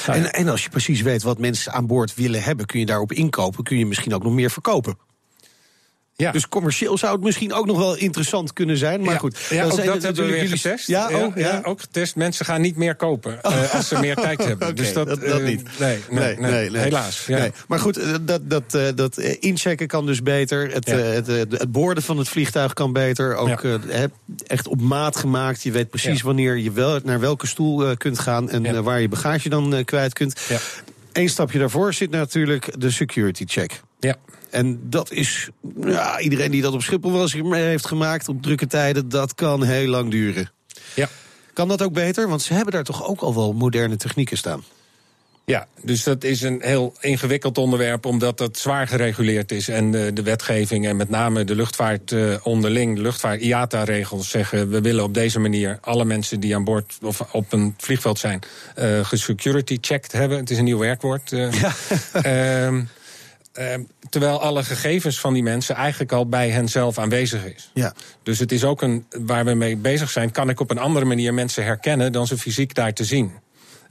En, 0.07 0.33
en 0.33 0.49
als 0.49 0.63
je 0.63 0.69
precies 0.69 1.01
weet 1.01 1.23
wat 1.23 1.39
mensen 1.39 1.73
aan 1.73 1.87
boord 1.87 2.15
willen 2.15 2.43
hebben, 2.43 2.67
kun 2.67 2.81
je 2.81 2.87
daarop 2.87 3.13
inkopen. 3.13 3.65
Kun 3.65 3.79
je 3.79 3.87
misschien 3.87 4.15
ook 4.15 4.23
nog 4.23 4.33
meer 4.33 4.51
verkopen. 4.51 4.97
Ja. 6.23 6.33
Dus 6.33 6.49
commercieel 6.49 6.99
zou 6.99 7.13
het 7.13 7.23
misschien 7.23 7.53
ook 7.53 7.67
nog 7.67 7.79
wel 7.79 7.97
interessant 7.97 8.53
kunnen 8.53 8.77
zijn. 8.77 9.01
Maar 9.01 9.13
ja, 9.13 9.19
goed, 9.19 9.39
ja, 9.51 9.65
ook 9.65 9.73
zijn 9.73 9.87
dat 9.87 10.03
hebben 10.03 10.25
we 10.25 10.31
weer 10.31 10.43
natuurlijk 10.43 10.43
jullie- 10.43 10.59
getest. 10.59 10.87
Ja, 10.87 11.09
oh, 11.27 11.37
ja. 11.37 11.61
ook 11.65 11.81
getest. 11.81 12.17
Mensen 12.17 12.45
gaan 12.45 12.61
niet 12.61 12.77
meer 12.77 12.95
kopen 12.95 13.43
eh, 13.43 13.75
als 13.75 13.89
ze 13.89 13.99
meer 14.01 14.15
tijd 14.15 14.45
hebben. 14.51 14.77
Dus 14.77 14.93
dat, 14.93 15.09
dat, 15.09 15.21
dat 15.21 15.39
eh, 15.39 15.45
niet. 15.45 15.63
Nee, 15.79 15.99
nee, 16.11 16.37
nee, 16.37 16.79
helaas. 16.79 17.27
Nee. 17.27 17.53
Maar 17.69 17.79
goed, 17.79 17.97
eh, 17.97 18.15
dat, 18.21 18.51
dat, 18.51 18.97
dat 18.97 19.19
inchecken 19.19 19.87
kan 19.87 20.07
dus 20.07 20.23
beter. 20.23 20.71
Het, 20.73 20.87
het, 20.87 21.27
het 21.27 21.73
boorden 21.73 22.03
van 22.03 22.19
het 22.19 22.29
vliegtuig 22.29 22.73
kan 22.73 22.93
beter. 22.93 23.35
Ook 23.35 23.65
echt 24.47 24.69
op 24.69 24.81
maat 24.81 25.17
gemaakt. 25.17 25.63
Je 25.63 25.71
weet 25.71 25.91
precies 25.91 26.23
wanneer 26.23 26.57
je 26.57 26.73
wel, 26.73 27.01
naar 27.05 27.21
welke 27.21 27.47
stoel 27.47 27.97
kunt 27.97 28.19
gaan... 28.19 28.51
en 28.51 28.83
waar 28.83 29.01
je 29.01 29.09
bagage 29.09 29.49
dan 29.49 29.85
kwijt 29.85 30.13
kunt. 30.13 30.41
Eén 31.13 31.29
stapje 31.29 31.59
daarvoor 31.59 31.95
zit 31.95 32.11
natuurlijk 32.11 32.81
de 32.81 32.91
security 32.91 33.45
check. 33.47 33.81
Ja. 34.01 34.17
En 34.51 34.81
dat 34.83 35.11
is, 35.11 35.49
ja, 35.81 36.21
iedereen 36.21 36.51
die 36.51 36.63
dat 36.63 36.73
op 36.73 36.83
Schiphol 36.83 37.13
wel 37.13 37.21
eens 37.21 37.33
heeft 37.51 37.87
gemaakt 37.87 38.29
op 38.29 38.43
drukke 38.43 38.67
tijden, 38.67 39.09
dat 39.09 39.35
kan 39.35 39.63
heel 39.63 39.89
lang 39.89 40.11
duren. 40.11 40.51
Ja. 40.95 41.09
Kan 41.53 41.69
dat 41.69 41.83
ook 41.83 41.93
beter? 41.93 42.29
Want 42.29 42.43
ze 42.43 42.55
hebben 42.55 42.73
daar 42.73 42.85
toch 42.85 43.07
ook 43.07 43.21
al 43.21 43.35
wel 43.35 43.53
moderne 43.53 43.97
technieken 43.97 44.37
staan. 44.37 44.63
Ja, 45.45 45.67
dus 45.83 46.03
dat 46.03 46.25
is 46.25 46.43
een 46.43 46.59
heel 46.61 46.95
ingewikkeld 47.01 47.59
onderwerp, 47.59 48.07
omdat 48.07 48.39
dat 48.39 48.59
zwaar 48.59 48.89
gereguleerd 48.89 49.53
is. 49.53 49.69
En 49.69 49.91
de, 49.91 50.11
de 50.13 50.23
wetgeving 50.23 50.87
en 50.87 50.97
met 50.97 51.09
name 51.09 51.45
de 51.45 51.55
luchtvaart 51.55 52.13
eh, 52.13 52.35
onderling, 52.43 52.97
de 52.97 53.03
luchtvaart 53.03 53.41
IATA-regels 53.41 54.29
zeggen: 54.31 54.71
we 54.71 54.81
willen 54.81 55.05
op 55.05 55.15
deze 55.15 55.39
manier 55.39 55.79
alle 55.81 56.05
mensen 56.05 56.41
die 56.41 56.55
aan 56.55 56.65
boord 56.65 56.99
of 57.03 57.21
op 57.33 57.53
een 57.53 57.75
vliegveld 57.79 58.19
zijn, 58.19 58.41
eh 58.75 59.05
gesecurity 59.05 59.79
checked 59.81 60.13
hebben. 60.13 60.39
Het 60.39 60.51
is 60.51 60.59
een 60.59 60.65
nieuw 60.65 60.79
werkwoord. 60.79 61.33
eh. 61.33 61.53
Ehm, 62.13 62.83
ehm, 63.53 63.83
terwijl 64.11 64.41
alle 64.41 64.65
gegevens 64.65 65.21
van 65.21 65.33
die 65.33 65.43
mensen 65.43 65.75
eigenlijk 65.75 66.13
al 66.13 66.29
bij 66.29 66.51
hen 66.51 66.69
zelf 66.69 66.99
aanwezig 66.99 67.45
is. 67.45 67.71
Ja. 67.75 67.95
Dus 68.23 68.39
het 68.39 68.53
is 68.53 68.65
ook 68.65 68.83
een 68.83 69.07
waar 69.21 69.45
we 69.45 69.55
mee 69.55 69.77
bezig 69.77 70.11
zijn. 70.11 70.31
Kan 70.31 70.49
ik 70.49 70.61
op 70.61 70.71
een 70.71 70.79
andere 70.79 71.05
manier 71.05 71.35
mensen 71.35 71.65
herkennen 71.65 72.13
dan 72.13 72.27
ze 72.27 72.39
fysiek 72.39 72.75
daar 72.75 72.93
te 72.93 73.05
zien? 73.05 73.33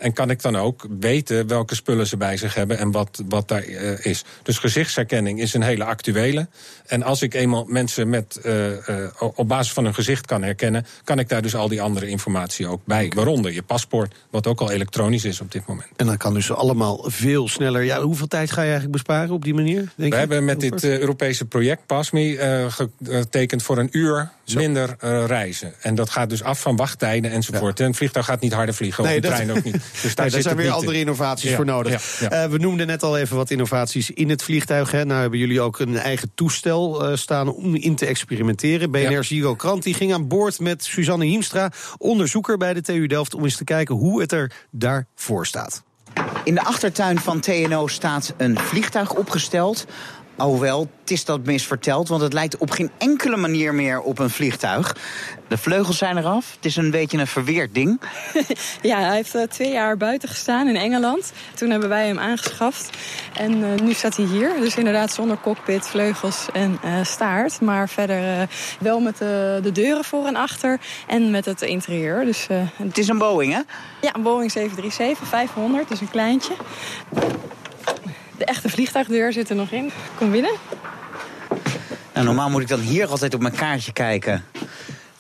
En 0.02 0.14
kan 0.14 0.30
ik 0.30 0.42
dan 0.42 0.56
ook 0.58 0.88
weten 1.00 1.48
welke 1.48 1.76
spullen 1.76 2.08
ze 2.08 2.18
bij 2.18 2.38
zich 2.38 2.54
hebben 2.54 2.78
en 2.78 2.92
wat, 2.92 3.24
wat 3.28 3.48
daar 3.48 3.64
eh, 3.64 4.06
is. 4.06 4.24
Dus 4.44 4.58
gezichtsherkenning 4.58 5.42
is 5.42 5.54
een 5.54 5.62
hele 5.62 5.84
actuele. 5.84 6.48
En 6.86 7.04
als 7.04 7.22
ik 7.22 7.34
eenmaal 7.34 7.66
mensen 7.68 8.10
met, 8.10 8.40
eh, 8.44 8.88
eh, 9.04 9.12
op 9.36 9.48
basis 9.48 9.74
van 9.74 9.84
hun 9.84 9.94
gezicht 9.94 10.26
kan 10.26 10.44
herkennen, 10.44 10.86
kan 11.04 11.20
ik 11.20 11.30
daar 11.30 11.42
dus 11.42 11.56
al 11.56 11.68
die 11.68 11.82
andere 11.82 12.08
informatie 12.08 12.68
ook 12.68 12.82
bij. 12.86 13.12
Waaronder 13.16 13.54
je 13.54 13.62
paspoort, 13.62 14.16
wat 14.30 14.48
ook 14.48 14.60
al 14.60 14.72
elektronisch 14.72 15.26
is 15.26 15.42
op 15.42 15.52
dit 15.52 15.66
moment. 15.66 15.88
En 15.96 16.06
dan 16.06 16.18
kan 16.18 16.34
dus 16.34 16.52
allemaal 16.52 17.06
veel 17.08 17.48
sneller. 17.48 17.84
Ja, 17.84 18.02
hoeveel 18.02 18.28
tijd 18.28 18.52
ga 18.52 18.62
je 18.62 18.70
eigenlijk 18.70 18.92
besparen 18.92 19.34
op 19.34 19.44
die 19.44 19.54
manier? 19.54 19.92
Denk 19.96 20.14
We 20.14 20.20
hebben 20.20 20.46
met 20.46 20.60
dit 20.60 20.84
Europese 20.84 21.46
project 21.46 21.86
PASMI 21.86 22.38
getekend 23.08 23.64
voor 23.64 23.78
een 23.78 23.90
uur 23.92 24.32
minder 24.54 24.96
reizen. 25.26 25.74
En 25.82 25.96
dat 25.96 26.10
gaat 26.10 26.30
dus 26.30 26.44
af 26.44 26.62
van 26.62 26.76
wachttijden 26.76 27.32
enzovoort. 27.32 27.80
En 27.80 27.86
het 27.86 27.96
vliegtuig 27.96 28.26
gaat 28.26 28.42
niet 28.42 28.54
harder 28.54 28.76
vliegen, 28.76 29.04
Nee, 29.04 29.16
of 29.16 29.22
dat- 29.22 29.32
trein 29.32 29.52
ook 29.52 29.64
niet. 29.64 29.76
Dus 30.02 30.16
daar, 30.16 30.30
zijn 30.30 30.56
weer 30.56 30.72
andere 30.72 30.94
in. 30.94 31.00
innovaties 31.00 31.50
Ja, 31.50 31.56
voor 31.56 31.66
nodig. 31.66 32.20
ja, 32.20 32.28
ja. 32.30 32.44
Eh, 32.44 32.50
we 32.50 32.58
noemden 32.58 32.88
net 32.88 33.04
al 33.04 33.18
even 33.18 33.36
wat 33.36 33.50
innovaties 33.50 34.12
in 34.12 34.30
het 34.30 34.44
vliegtuig. 34.44 34.92
Hè. 34.92 35.06
Nou 35.06 35.22
hebben 35.22 35.40
jullie 35.40 35.62
ook 35.62 35.80
een 35.80 35.98
eigen 35.98 36.32
toestel 36.36 37.06
eh, 37.06 37.16
staan 37.16 37.54
om 37.54 37.76
in 37.76 37.96
te 37.96 38.06
experimenteren. 38.06 38.92
BNR 38.92 39.12
Ja. 39.12 39.22
Giro 39.22 39.56
Krant 39.56 39.84
die 39.84 39.94
ging 39.94 40.14
aan 40.14 40.28
boord 40.28 40.60
met 40.60 40.84
Suzanne 40.84 41.26
Hiemstra, 41.26 41.72
onderzoeker 41.98 42.58
bij 42.58 42.74
de 42.74 42.82
TU 42.82 43.08
Delft, 43.08 43.34
om 43.34 43.44
eens 43.44 43.56
te 43.56 43.64
kijken 43.64 43.96
hoe 43.96 44.22
het 44.22 44.32
er 44.32 44.52
daarvoor 44.72 45.46
staat. 45.46 45.84
In 46.44 46.56
de 46.56 46.64
achtertuin 46.64 47.20
van 47.20 47.40
TNO 47.40 47.88
staat 47.88 48.34
een 48.38 48.60
vliegtuig 48.60 49.14
opgesteld. 49.14 49.86
Alhoewel, 50.42 50.80
het 51.02 51.12
is 51.12 51.26
dat 51.26 51.46
mis 51.46 51.68
verteld, 51.68 52.08
want 52.08 52.22
het 52.22 52.34
lijkt 52.34 52.58
op 52.58 52.72
geen 52.72 52.92
enkele 52.98 53.38
manier 53.38 53.74
meer 53.74 54.02
op 54.02 54.20
een 54.20 54.30
vliegtuig. 54.30 54.96
De 55.48 55.58
vleugels 55.58 55.98
zijn 55.98 56.18
eraf. 56.18 56.52
Het 56.56 56.66
is 56.66 56.76
een 56.76 56.92
beetje 56.92 57.18
een 57.18 57.28
verweerd 57.28 57.74
ding. 57.74 58.02
Ja, 58.82 59.00
hij 59.00 59.16
heeft 59.16 59.36
eh, 59.36 59.44
twee 59.44 59.72
jaar 59.72 59.98
buiten 59.98 60.30
gestaan 60.30 60.68
in 60.68 60.76
Engeland. 60.76 61.32
Toen 61.54 61.70
hebben 61.70 61.90
wij 61.90 62.08
hem 62.08 62.20
aangeschaft. 62.20 62.90
En 63.34 63.64
eh, 63.64 63.82
nu 63.82 63.94
staat 63.94 64.16
hij 64.16 64.26
hier. 64.26 64.54
Dus 64.60 64.76
inderdaad 64.76 65.12
zonder 65.12 65.38
cockpit, 65.42 65.88
vleugels 65.88 66.48
en 66.54 66.80
eh, 66.84 67.04
staart. 67.04 67.62
Maar 67.62 67.90
verder 67.90 68.50
wel 68.80 69.00
met 69.00 69.18
de, 69.18 69.60
de 69.64 69.72
deuren 69.72 70.04
voor 70.04 70.26
en 70.26 70.36
achter. 70.36 70.80
En 71.08 71.32
met 71.32 71.46
het 71.46 71.62
interieur. 71.62 72.26
Dus 72.26 72.48
Het 72.76 72.98
is 72.98 73.08
een 73.08 73.18
Boeing, 73.18 73.54
hè? 73.54 73.62
ja, 74.02 74.16
een 74.16 74.22
Boeing 74.22 74.54
737-500. 74.58 75.88
Dus 75.88 76.02
een 76.02 76.10
kleintje. 76.10 76.54
De 78.42 78.48
echte 78.48 78.70
vliegtuigdeur 78.70 79.34
zit 79.34 79.50
er 79.50 79.56
nog 79.56 79.72
in. 79.72 79.92
Kom 80.18 80.32
binnen. 80.32 80.52
Nou, 82.14 82.26
normaal 82.26 82.50
moet 82.50 82.62
ik 82.62 82.68
dan 82.68 82.80
hier 82.80 83.08
altijd 83.08 83.34
op 83.34 83.42
mijn 83.42 83.56
kaartje 83.56 83.94
kijken 83.94 84.44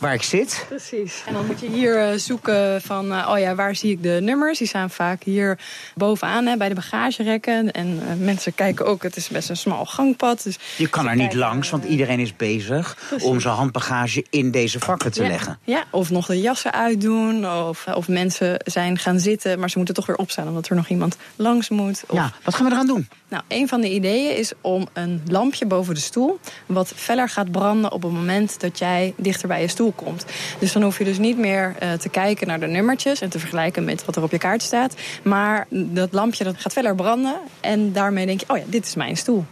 waar 0.02 0.14
ik 0.14 0.24
zit. 0.24 0.66
Precies. 0.68 1.24
En 1.26 1.34
dan 1.34 1.46
moet 1.46 1.60
je 1.60 1.70
hier 1.70 1.98
eh, 1.98 2.18
zoeken 2.18 2.82
van, 2.82 3.14
eh, 3.14 3.30
oh 3.32 3.40
ja, 3.40 3.56
waar 3.56 3.76
zie 3.76 3.92
ik 3.92 4.04
de 4.04 4.20
nummers? 4.22 4.58
Die 4.58 4.68
staan 4.68 4.90
vaak 4.90 5.24
hier 5.24 5.60
bovenaan 5.96 6.46
hè, 6.46 6.58
bij 6.58 6.70
de 6.70 6.76
bagagerekken. 6.76 7.72
En 7.72 8.02
eh, 8.08 8.16
mensen 8.16 8.56
kijken 8.56 8.86
ook, 8.86 9.04
het 9.04 9.16
is 9.16 9.28
best 9.28 9.50
een 9.50 9.58
smal 9.58 9.86
gangpad. 9.86 10.44
Dus 10.44 10.58
Je 10.78 10.88
kan 10.88 11.06
er 11.06 11.12
niet 11.12 11.20
kijken, 11.20 11.40
langs, 11.40 11.70
want 11.70 11.84
iedereen 11.84 12.20
is 12.20 12.36
bezig 12.36 12.98
Precies. 13.08 13.28
om 13.28 13.40
zijn 13.40 13.54
handbagage 13.54 14.26
in 14.30 14.52
deze 14.52 14.80
vakken 14.80 15.12
te 15.12 15.24
ja, 15.24 15.30
leggen. 15.30 15.60
Ja, 15.64 15.84
of 15.90 16.10
nog 16.10 16.26
de 16.26 16.42
jassen 16.42 16.74
uitdoen. 16.74 17.52
Of, 17.52 17.88
of 17.88 18.08
mensen 18.08 18.62
zijn 18.66 18.98
gaan 18.98 19.20
zitten, 19.20 19.60
maar 19.60 19.70
ze 19.70 19.78
moeten 19.78 19.96
toch 19.96 20.06
weer 20.06 20.16
opstaan... 20.16 20.48
omdat 20.48 20.70
er 20.70 20.76
nog 20.76 20.88
iemand 20.88 21.18
langs 21.36 21.70
moet. 21.70 22.04
Of, 22.08 22.18
Ja, 22.18 22.32
wat 22.44 22.56
gaan 22.56 22.66
we 22.66 22.72
eraan 22.72 22.88
doen? 22.88 23.08
Nou, 23.28 23.44
een 23.48 23.68
van 23.68 23.82
de 23.82 23.90
ideeën 23.90 24.36
is 24.38 24.52
om 24.62 24.88
een 24.94 25.22
lampje 25.28 25.66
boven 25.66 25.94
de 25.94 26.00
stoel... 26.00 26.40
wat 26.66 26.94
feller 26.96 27.30
gaat 27.30 27.52
branden 27.52 27.92
op 27.92 28.04
het 28.04 28.12
moment 28.12 28.60
dat 28.60 28.80
jij 28.80 29.14
dichter 29.18 29.48
bij 29.48 29.62
je 29.62 29.68
stoel 29.68 29.91
komt. 29.96 30.26
Dus 30.60 30.72
dan 30.72 30.82
hoef 30.82 30.98
je 30.98 31.04
dus 31.04 31.18
niet 31.18 31.38
meer 31.38 31.76
eh, 31.80 31.94
te 31.94 32.10
kijken 32.10 32.48
naar 32.48 32.60
de 32.60 32.68
nummertjes... 32.68 33.22
en 33.22 33.30
te 33.30 33.40
vergelijken 33.40 33.84
met 33.84 34.06
wat 34.06 34.16
er 34.16 34.24
op 34.24 34.32
je 34.32 34.38
kaart 34.38 34.62
staat. 34.62 34.96
Maar 35.24 35.68
dat 35.70 36.12
lampje 36.12 36.44
dat 36.44 36.56
gaat 36.58 36.72
feller 36.72 36.96
branden... 36.96 37.36
en 37.60 37.94
daarmee 37.94 38.26
denk 38.26 38.40
je, 38.40 38.46
oh 38.50 38.58
ja, 38.58 38.64
dit 38.68 38.86
is 38.86 38.96
mijn 38.96 39.18
stoel. 39.18 39.46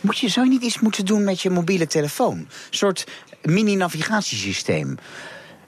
Moet 0.00 0.18
je, 0.18 0.28
zou 0.28 0.46
je 0.46 0.52
niet 0.52 0.62
iets 0.62 0.80
moeten 0.80 1.04
doen 1.04 1.24
met 1.24 1.40
je 1.40 1.50
mobiele 1.50 1.86
telefoon? 1.86 2.38
Een 2.38 2.48
soort 2.70 3.06
mini-navigatiesysteem. 3.42 4.98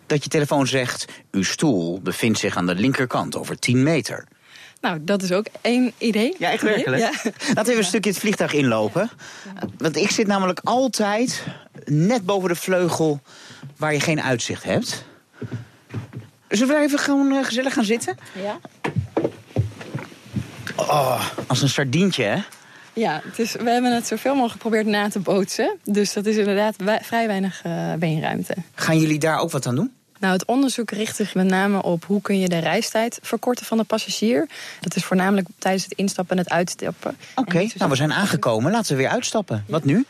Dat 0.06 0.24
je 0.24 0.30
telefoon 0.30 0.66
zegt, 0.66 1.04
uw 1.30 1.42
stoel 1.42 2.00
bevindt 2.00 2.38
zich 2.38 2.56
aan 2.56 2.66
de 2.66 2.74
linkerkant 2.74 3.36
over 3.36 3.58
10 3.58 3.82
meter. 3.82 4.26
Nou, 4.84 5.04
dat 5.04 5.22
is 5.22 5.32
ook 5.32 5.46
één 5.60 5.92
idee. 5.98 6.34
Ja, 6.38 6.50
echt 6.50 6.62
werkelijk? 6.62 7.02
Ja. 7.02 7.10
Laten 7.22 7.54
we 7.54 7.60
even 7.60 7.76
een 7.76 7.84
stukje 7.84 8.10
het 8.10 8.18
vliegtuig 8.18 8.52
inlopen. 8.52 9.10
Want 9.78 9.96
ik 9.96 10.10
zit 10.10 10.26
namelijk 10.26 10.60
altijd 10.64 11.44
net 11.84 12.24
boven 12.26 12.48
de 12.48 12.54
vleugel 12.54 13.20
waar 13.76 13.92
je 13.92 14.00
geen 14.00 14.22
uitzicht 14.22 14.64
hebt. 14.64 15.04
Zullen 16.48 16.76
we 16.76 16.82
even 16.82 16.98
gewoon 16.98 17.32
eh, 17.32 17.44
gezellig 17.44 17.72
gaan 17.72 17.84
zitten? 17.84 18.16
Ja. 18.42 18.58
Oh, 20.76 21.28
als 21.46 21.62
een 21.62 21.68
sardientje, 21.68 22.24
hè? 22.24 22.38
Ja, 22.92 23.20
het 23.24 23.38
is, 23.38 23.52
we 23.52 23.70
hebben 23.70 23.94
het 23.94 24.06
zoveel 24.06 24.32
mogelijk 24.34 24.52
geprobeerd 24.52 24.86
na 24.86 25.08
te 25.08 25.18
bootsen. 25.18 25.78
Dus 25.84 26.12
dat 26.12 26.26
is 26.26 26.36
inderdaad 26.36 26.76
vrij 27.02 27.26
weinig 27.26 27.60
eh, 27.62 27.94
beenruimte. 27.94 28.54
Gaan 28.74 28.98
jullie 28.98 29.18
daar 29.18 29.38
ook 29.38 29.50
wat 29.50 29.66
aan 29.66 29.74
doen? 29.74 29.92
Nou, 30.24 30.36
het 30.36 30.46
onderzoek 30.46 30.90
richt 30.90 31.16
zich 31.16 31.34
met 31.34 31.46
name 31.46 31.82
op 31.82 32.04
hoe 32.04 32.20
kun 32.20 32.38
je 32.38 32.48
de 32.48 32.58
reistijd 32.58 33.18
verkorten 33.22 33.66
van 33.66 33.78
de 33.78 33.84
passagier. 33.84 34.48
Dat 34.80 34.96
is 34.96 35.04
voornamelijk 35.04 35.48
tijdens 35.58 35.84
het 35.84 35.92
instappen 35.92 36.36
en 36.36 36.42
het 36.42 36.52
uitstappen. 36.52 37.16
Oké, 37.34 37.68
nou 37.74 37.90
we 37.90 37.96
zijn 37.96 38.12
aangekomen. 38.12 38.72
Laten 38.72 38.92
we 38.92 39.02
weer 39.02 39.10
uitstappen. 39.10 39.64
Wat 39.68 39.84
nu? 39.84 40.06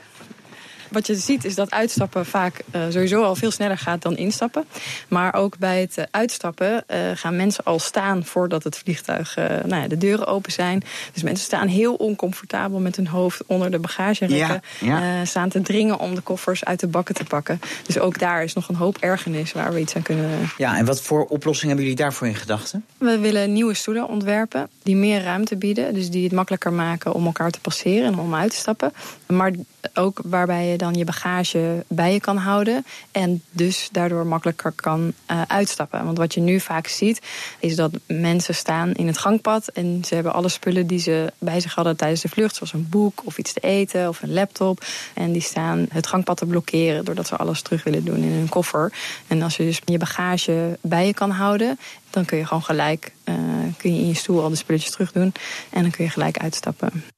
Wat 0.95 1.07
je 1.07 1.15
ziet 1.15 1.45
is 1.45 1.55
dat 1.55 1.71
uitstappen 1.71 2.27
vaak 2.27 2.63
uh, 2.75 2.83
sowieso 2.89 3.23
al 3.23 3.35
veel 3.35 3.51
sneller 3.51 3.79
gaat 3.79 4.03
dan 4.03 4.17
instappen. 4.17 4.65
Maar 5.09 5.35
ook 5.35 5.59
bij 5.59 5.81
het 5.81 5.99
uh, 5.99 6.05
uitstappen 6.11 6.85
uh, 6.89 6.99
gaan 7.15 7.37
mensen 7.37 7.65
al 7.65 7.79
staan 7.79 8.25
voordat 8.25 8.65
het 8.65 8.77
vliegtuig 8.77 9.37
nou 9.37 9.83
ja, 9.83 9.89
de 9.89 9.99
deuren 9.99 10.27
open 10.27 10.53
zijn. 10.53 10.83
Dus 11.13 11.23
mensen 11.23 11.45
staan 11.45 11.69
heel 11.69 11.95
oncomfortabel 11.95 12.79
met 12.79 12.97
hun 12.97 13.07
hoofd 13.07 13.43
onder 13.47 13.71
de 13.71 13.79
bagagerekken. 13.79 14.63
Ja, 14.81 15.01
ja. 15.01 15.25
staan 15.25 15.49
te 15.49 15.63
dringen 15.63 15.99
om 15.99 16.15
de 16.15 16.21
koffers 16.21 16.65
uit 16.65 16.81
de 16.81 16.87
bakken 16.87 17.15
te 17.15 17.25
pakken. 17.25 17.61
Dus 17.87 17.99
ook 17.99 18.19
daar 18.19 18.43
is 18.43 18.55
nog 18.55 18.69
een 18.69 18.75
hoop 18.75 18.97
ergernis 18.99 19.53
waar 19.53 19.73
we 19.73 19.81
iets 19.81 19.97
aan 19.97 20.03
kunnen. 20.03 20.31
Ja, 20.57 20.77
en 20.77 20.85
wat 20.85 21.03
voor 21.03 21.25
oplossingen 21.25 21.69
hebben 21.69 21.85
jullie 21.85 22.03
daarvoor 22.03 22.27
in 22.27 22.35
gedachten? 22.35 22.85
We 22.99 23.19
willen 23.19 23.53
nieuwe 23.53 23.75
stoelen 23.75 24.09
ontwerpen 24.09 24.69
die 24.83 24.97
meer 24.97 25.23
ruimte 25.23 25.57
bieden. 25.57 25.95
Dus 25.95 26.11
die 26.11 26.25
het 26.25 26.33
makkelijker 26.33 26.73
maken 26.73 27.13
om 27.13 27.27
elkaar 27.27 27.51
te 27.51 27.61
passeren 27.61 28.07
en 28.07 28.19
om 28.19 28.35
uit 28.35 28.51
te 28.51 28.57
stappen. 28.57 28.93
Maar 29.27 29.53
ook 29.95 30.21
waarbij 30.25 30.67
je 30.67 30.77
dan 30.77 30.95
je 30.95 31.05
bagage 31.05 31.85
bij 31.89 32.13
je 32.13 32.21
kan 32.21 32.37
houden. 32.37 32.85
En 33.13 33.43
dus 33.51 33.89
daardoor 33.93 34.27
makkelijker 34.27 34.73
kan 34.73 35.13
uh, 35.31 35.43
uitstappen. 35.47 36.05
Want 36.05 36.19
wat 36.19 36.35
je 36.35 36.41
nu 36.41 36.61
vaak 36.61 36.87
ziet, 36.87 37.21
is 37.59 37.77
dat 37.77 37.93
mensen 38.07 38.55
staan 38.55 38.93
in 38.93 39.07
het 39.07 39.19
gangpad. 39.19 39.69
En 39.69 40.03
ze 40.07 40.15
hebben 40.15 40.33
alle 40.33 40.49
spullen 40.49 40.87
die 40.87 40.99
ze 40.99 41.33
bij 41.39 41.61
zich 41.61 41.75
hadden 41.75 41.97
tijdens 41.97 42.21
de 42.21 42.29
vlucht. 42.29 42.57
Zoals 42.57 42.73
een 42.73 42.89
boek 42.91 43.23
of 43.25 43.39
iets 43.39 43.53
te 43.53 43.61
eten 43.61 44.09
of 44.09 44.23
een 44.23 44.33
laptop. 44.33 44.85
En 45.15 45.33
die 45.33 45.43
staan 45.43 45.87
het 45.91 46.07
gangpad 46.07 46.37
te 46.37 46.47
blokkeren. 46.47 47.05
Doordat 47.05 47.27
ze 47.27 47.37
alles 47.37 47.63
terug 47.63 47.85
willen 47.85 48.05
doen 48.05 48.23
in 48.23 48.33
hun 48.33 48.49
koffer. 48.49 48.93
En 49.27 49.43
als 49.43 49.57
je 49.57 49.65
dus 49.65 49.81
je 49.85 49.99
bagage 49.99 50.79
bij 50.81 51.07
je 51.07 51.15
kan 51.15 51.31
houden. 51.31 51.79
Dan 52.11 52.25
kun 52.25 52.39
je 52.39 52.47
gewoon 52.47 52.63
gelijk 52.63 53.13
uh, 53.25 53.35
kun 53.77 53.95
je 53.95 54.01
in 54.01 54.09
je 54.09 54.15
stoel 54.15 54.43
al 54.43 54.49
de 54.49 54.57
spulletjes 54.57 54.91
terug 54.91 55.13
doen. 55.13 55.33
En 55.71 55.83
dan 55.83 55.91
kun 55.91 56.05
je 56.05 56.11
gelijk 56.11 56.39
uitstappen. 56.39 57.14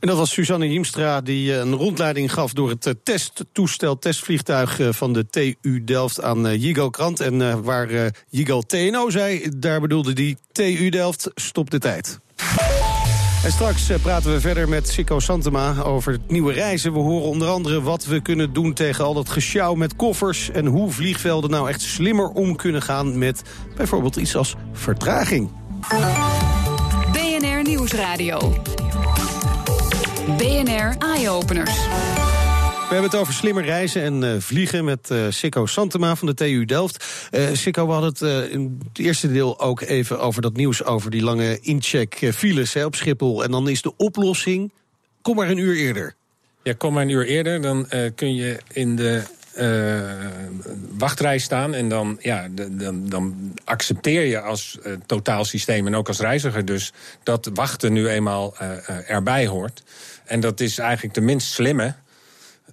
En 0.00 0.08
dat 0.08 0.16
was 0.16 0.30
Suzanne 0.30 0.66
Hiemstra 0.66 1.20
die 1.20 1.52
eh, 1.52 1.58
een 1.58 1.74
rondleiding 1.74 2.32
gaf 2.32 2.52
door 2.52 2.68
het 2.68 2.86
eh, 2.86 2.92
testtoestel, 3.02 3.98
testvliegtuig 3.98 4.80
eh, 4.80 4.88
van 4.92 5.12
de 5.12 5.26
TU 5.26 5.84
Delft 5.84 6.22
aan 6.22 6.58
Jigo 6.58 6.90
Krant. 6.90 7.20
En 7.20 7.62
waar 7.62 8.12
Jigo 8.28 8.60
TNO 8.60 9.10
zei, 9.10 9.48
daar 9.56 9.80
bedoelde 9.80 10.12
die 10.12 10.36
TU 10.52 10.88
Delft, 10.88 11.30
stop 11.34 11.70
de 11.70 11.78
tijd. 11.78 12.18
En 13.44 13.52
straks 13.52 13.90
praten 14.02 14.32
we 14.32 14.40
verder 14.40 14.68
met 14.68 14.88
Sico 14.88 15.18
Santema 15.18 15.82
over 15.82 16.18
nieuwe 16.26 16.52
reizen. 16.52 16.92
We 16.92 16.98
horen 16.98 17.28
onder 17.28 17.48
andere 17.48 17.82
wat 17.82 18.04
we 18.04 18.20
kunnen 18.20 18.52
doen 18.52 18.72
tegen 18.72 19.04
al 19.04 19.14
dat 19.14 19.28
gesjouw 19.28 19.74
met 19.74 19.96
koffers... 19.96 20.50
en 20.50 20.66
hoe 20.66 20.90
vliegvelden 20.90 21.50
nou 21.50 21.68
echt 21.68 21.80
slimmer 21.80 22.28
om 22.28 22.56
kunnen 22.56 22.82
gaan 22.82 23.18
met 23.18 23.42
bijvoorbeeld 23.76 24.16
iets 24.16 24.36
als 24.36 24.54
vertraging. 24.72 25.50
BNR 27.12 27.62
Nieuwsradio. 27.62 28.62
BNR 30.26 30.94
Eye-Openers. 30.98 31.74
We 31.74 33.00
hebben 33.00 33.10
het 33.10 33.14
over 33.14 33.34
slimmer 33.34 33.64
reizen 33.64 34.02
en 34.02 34.22
uh, 34.22 34.34
vliegen 34.38 34.84
met 34.84 35.10
uh, 35.12 35.26
Sikko 35.28 35.66
Santema 35.66 36.16
van 36.16 36.26
de 36.26 36.34
TU 36.34 36.64
Delft. 36.64 37.04
Uh, 37.30 37.48
Sikko, 37.52 37.86
we 37.86 37.92
hadden 37.92 38.10
het 38.10 38.50
in 38.50 38.80
het 38.88 38.98
eerste 38.98 39.32
deel 39.32 39.60
ook 39.60 39.80
even 39.80 40.20
over 40.20 40.42
dat 40.42 40.56
nieuws 40.56 40.84
over 40.84 41.10
die 41.10 41.22
lange 41.22 41.60
incheck 41.60 42.30
files 42.34 42.72
hè, 42.72 42.84
op 42.84 42.94
Schiphol. 42.94 43.44
En 43.44 43.50
dan 43.50 43.68
is 43.68 43.82
de 43.82 43.96
oplossing, 43.96 44.72
kom 45.22 45.36
maar 45.36 45.50
een 45.50 45.58
uur 45.58 45.76
eerder. 45.76 46.14
Ja, 46.62 46.74
kom 46.78 46.92
maar 46.92 47.02
een 47.02 47.08
uur 47.08 47.26
eerder. 47.26 47.62
Dan 47.62 47.86
kun 48.14 48.34
je 48.34 48.58
in 48.72 48.96
de 48.96 49.22
uh, 49.58 50.26
wachtrij 50.98 51.38
staan. 51.38 51.74
En 51.74 51.88
dan, 51.88 52.18
ja, 52.20 52.48
dan, 52.50 53.08
dan 53.08 53.54
accepteer 53.64 54.24
je 54.24 54.40
als 54.40 54.78
uh, 54.86 54.92
totaalsysteem 55.06 55.86
en 55.86 55.94
ook 55.94 56.08
als 56.08 56.20
reiziger 56.20 56.64
dus 56.64 56.92
dat 57.22 57.50
wachten 57.54 57.92
nu 57.92 58.08
eenmaal 58.08 58.54
uh, 58.62 59.10
erbij 59.10 59.46
hoort. 59.46 59.82
En 60.24 60.40
dat 60.40 60.60
is 60.60 60.78
eigenlijk 60.78 61.14
de 61.14 61.20
minst 61.20 61.52
slimme 61.52 61.94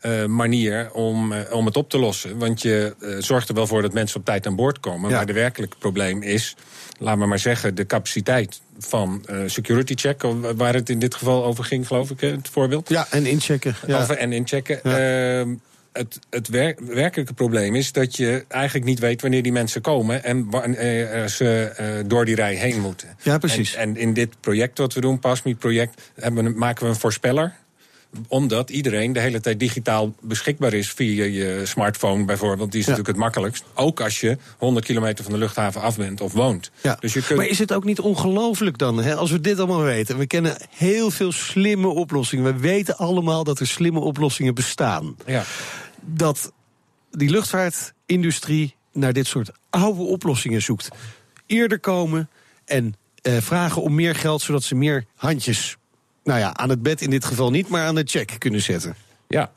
uh, 0.01 0.25
manier 0.25 0.91
om, 0.91 1.31
uh, 1.31 1.39
om 1.51 1.65
het 1.65 1.77
op 1.77 1.89
te 1.89 1.97
lossen. 1.97 2.37
Want 2.37 2.61
je 2.61 2.95
uh, 2.99 3.15
zorgt 3.19 3.49
er 3.49 3.55
wel 3.55 3.67
voor 3.67 3.81
dat 3.81 3.93
mensen 3.93 4.19
op 4.19 4.25
tijd 4.25 4.47
aan 4.47 4.55
boord 4.55 4.79
komen. 4.79 5.09
Ja. 5.09 5.15
Maar 5.15 5.25
de 5.25 5.33
werkelijke 5.33 5.77
probleem 5.77 6.21
is, 6.21 6.55
laat 6.99 7.17
me 7.17 7.25
maar 7.25 7.39
zeggen, 7.39 7.75
de 7.75 7.85
capaciteit 7.85 8.61
van 8.79 9.25
security 9.45 9.93
check. 9.95 10.21
Waar 10.55 10.73
het 10.73 10.89
in 10.89 10.99
dit 10.99 11.15
geval 11.15 11.45
over 11.45 11.63
ging, 11.63 11.87
geloof 11.87 12.09
ik, 12.09 12.19
het 12.19 12.49
voorbeeld. 12.49 12.89
Ja, 12.89 13.07
en 13.09 13.25
inchecken. 13.25 13.75
Ja. 13.87 14.01
Over 14.01 14.17
en 14.17 14.31
inchecken. 14.33 14.79
Ja. 14.83 15.45
Het, 15.93 16.19
het 16.29 16.47
wer 16.47 16.75
werkelijke 16.79 17.33
probleem 17.33 17.75
is 17.75 17.91
dat 17.91 18.15
je 18.15 18.45
eigenlijk 18.47 18.85
niet 18.85 18.99
weet 18.99 19.21
wanneer 19.21 19.43
die 19.43 19.51
mensen 19.51 19.81
komen 19.81 20.23
en 20.23 20.49
wanneer 20.49 21.29
ze 21.29 21.73
uh, 21.81 22.09
door 22.09 22.25
die 22.25 22.35
rij 22.35 22.55
heen 22.55 22.79
moeten. 22.79 23.15
Ja, 23.21 23.37
precies. 23.37 23.75
En, 23.75 23.89
en 23.89 23.97
in 23.97 24.13
dit 24.13 24.39
project 24.39 24.77
wat 24.77 24.93
we 24.93 25.01
doen, 25.01 25.19
PASMI 25.19 25.55
project, 25.55 26.11
hebben, 26.19 26.57
maken 26.57 26.83
we 26.83 26.89
een 26.89 26.99
voorspeller 26.99 27.53
omdat 28.27 28.69
iedereen 28.69 29.13
de 29.13 29.19
hele 29.19 29.39
tijd 29.39 29.59
digitaal 29.59 30.13
beschikbaar 30.21 30.73
is 30.73 30.91
via 30.91 31.23
je 31.23 31.61
smartphone 31.65 32.25
bijvoorbeeld. 32.25 32.71
Die 32.71 32.79
is 32.79 32.85
ja. 32.85 32.91
natuurlijk 32.91 33.17
het 33.17 33.25
makkelijkst. 33.25 33.63
Ook 33.73 34.01
als 34.01 34.19
je 34.19 34.37
100 34.57 34.85
kilometer 34.85 35.23
van 35.23 35.33
de 35.33 35.39
luchthaven 35.39 35.81
af 35.81 35.97
bent 35.97 36.21
of 36.21 36.33
woont. 36.33 36.71
Ja. 36.83 36.97
Dus 36.99 37.13
je 37.13 37.23
kunt... 37.23 37.39
Maar 37.39 37.47
is 37.47 37.59
het 37.59 37.73
ook 37.73 37.83
niet 37.83 37.99
ongelooflijk 37.99 38.77
dan, 38.77 39.03
hè, 39.03 39.15
als 39.15 39.31
we 39.31 39.41
dit 39.41 39.57
allemaal 39.57 39.81
weten? 39.81 40.17
We 40.17 40.27
kennen 40.27 40.57
heel 40.69 41.11
veel 41.11 41.31
slimme 41.31 41.87
oplossingen. 41.87 42.53
We 42.53 42.59
weten 42.59 42.97
allemaal 42.97 43.43
dat 43.43 43.59
er 43.59 43.67
slimme 43.67 43.99
oplossingen 43.99 44.55
bestaan. 44.55 45.15
Ja. 45.25 45.43
Dat 46.01 46.51
die 47.11 47.29
luchtvaartindustrie 47.29 48.75
naar 48.93 49.13
dit 49.13 49.27
soort 49.27 49.51
oude 49.69 50.01
oplossingen 50.01 50.61
zoekt. 50.61 50.89
Eerder 51.45 51.79
komen 51.79 52.29
en 52.65 52.95
uh, 53.23 53.37
vragen 53.37 53.81
om 53.81 53.95
meer 53.95 54.15
geld, 54.15 54.41
zodat 54.41 54.63
ze 54.63 54.75
meer 54.75 55.05
handjes 55.15 55.77
nou 56.23 56.39
ja, 56.39 56.53
aan 56.53 56.69
het 56.69 56.81
bed 56.81 57.01
in 57.01 57.09
dit 57.09 57.25
geval 57.25 57.51
niet, 57.51 57.67
maar 57.67 57.85
aan 57.85 57.95
de 57.95 58.03
check 58.05 58.35
kunnen 58.37 58.61
zetten. 58.61 58.95
Ja, 59.27 59.51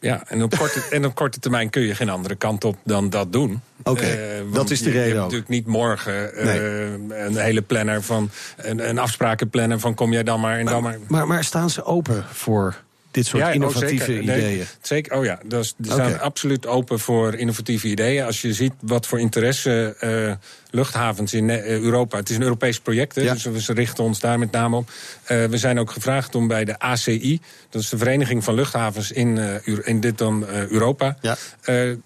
ja, 0.00 0.22
en 0.26 0.42
op, 0.42 0.56
korte, 0.56 0.82
en 0.90 1.04
op 1.04 1.14
korte 1.14 1.38
termijn 1.38 1.70
kun 1.70 1.82
je 1.82 1.94
geen 1.94 2.08
andere 2.08 2.34
kant 2.34 2.64
op 2.64 2.76
dan 2.84 3.10
dat 3.10 3.32
doen. 3.32 3.60
Oké, 3.78 3.90
okay, 3.90 4.40
uh, 4.40 4.52
dat 4.52 4.70
is 4.70 4.82
de 4.82 4.90
reden. 4.90 5.02
Je 5.02 5.08
hebt 5.08 5.20
natuurlijk 5.20 5.50
niet 5.50 5.66
morgen 5.66 6.30
uh, 6.34 6.44
nee. 6.44 7.20
een 7.20 7.36
hele 7.36 7.62
planner 7.62 8.02
van. 8.02 8.30
Een, 8.56 8.88
een 8.88 8.98
afsprakenplanner 8.98 9.80
van 9.80 9.94
kom 9.94 10.12
jij 10.12 10.22
dan 10.22 10.40
maar 10.40 10.58
en 10.58 10.64
maar, 10.64 10.72
dan 10.72 10.82
maar. 10.82 10.98
Maar, 11.08 11.26
maar 11.26 11.44
staan 11.44 11.70
ze 11.70 11.84
open 11.84 12.24
voor 12.32 12.76
dit 13.10 13.26
soort 13.26 13.42
ja, 13.42 13.50
innovatieve 13.50 14.12
oh, 14.12 14.22
ideeën. 14.22 14.56
Nee, 14.56 14.66
zeker, 14.80 15.16
oh 15.18 15.24
ja, 15.24 15.38
dus, 15.44 15.74
die 15.76 15.92
staan 15.92 16.06
okay. 16.06 16.18
absoluut 16.18 16.66
open 16.66 16.98
voor 17.00 17.34
innovatieve 17.34 17.88
ideeën. 17.88 18.24
Als 18.24 18.40
je 18.40 18.52
ziet 18.52 18.72
wat 18.80 19.06
voor 19.06 19.20
interesse 19.20 19.96
uh, 20.00 20.32
luchthavens 20.70 21.34
in 21.34 21.50
Europa. 21.50 22.16
Het 22.16 22.30
is 22.30 22.36
een 22.36 22.42
Europees 22.42 22.80
project, 22.80 23.14
hè, 23.14 23.22
ja. 23.22 23.32
dus 23.32 23.66
we 23.66 23.72
richten 23.72 24.04
ons 24.04 24.20
daar 24.20 24.38
met 24.38 24.50
name 24.50 24.76
op. 24.76 24.88
Uh, 24.88 25.44
we 25.44 25.58
zijn 25.58 25.78
ook 25.78 25.90
gevraagd 25.90 26.34
om 26.34 26.48
bij 26.48 26.64
de 26.64 26.78
ACI, 26.78 27.40
dat 27.70 27.82
is 27.82 27.88
de 27.88 27.98
Vereniging 27.98 28.44
van 28.44 28.54
Luchthavens 28.54 29.12
in, 29.12 29.36
uh, 29.36 29.78
in 29.84 30.00
dit 30.00 30.18
dan 30.18 30.46
Europa, 30.46 31.16
ja. 31.20 31.36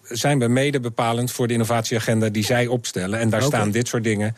zijn 0.09 0.39
we 0.39 0.49
mede 0.49 0.81
bepalend 0.81 1.33
voor 1.33 1.47
de 1.47 1.53
innovatieagenda 1.53 2.29
die 2.29 2.45
zij 2.45 2.67
opstellen. 2.67 3.19
En 3.19 3.31
daar 3.31 3.45
okay. 3.45 3.59
staan 3.59 3.71
dit 3.71 3.89
soort 3.89 4.05
dingen 4.05 4.37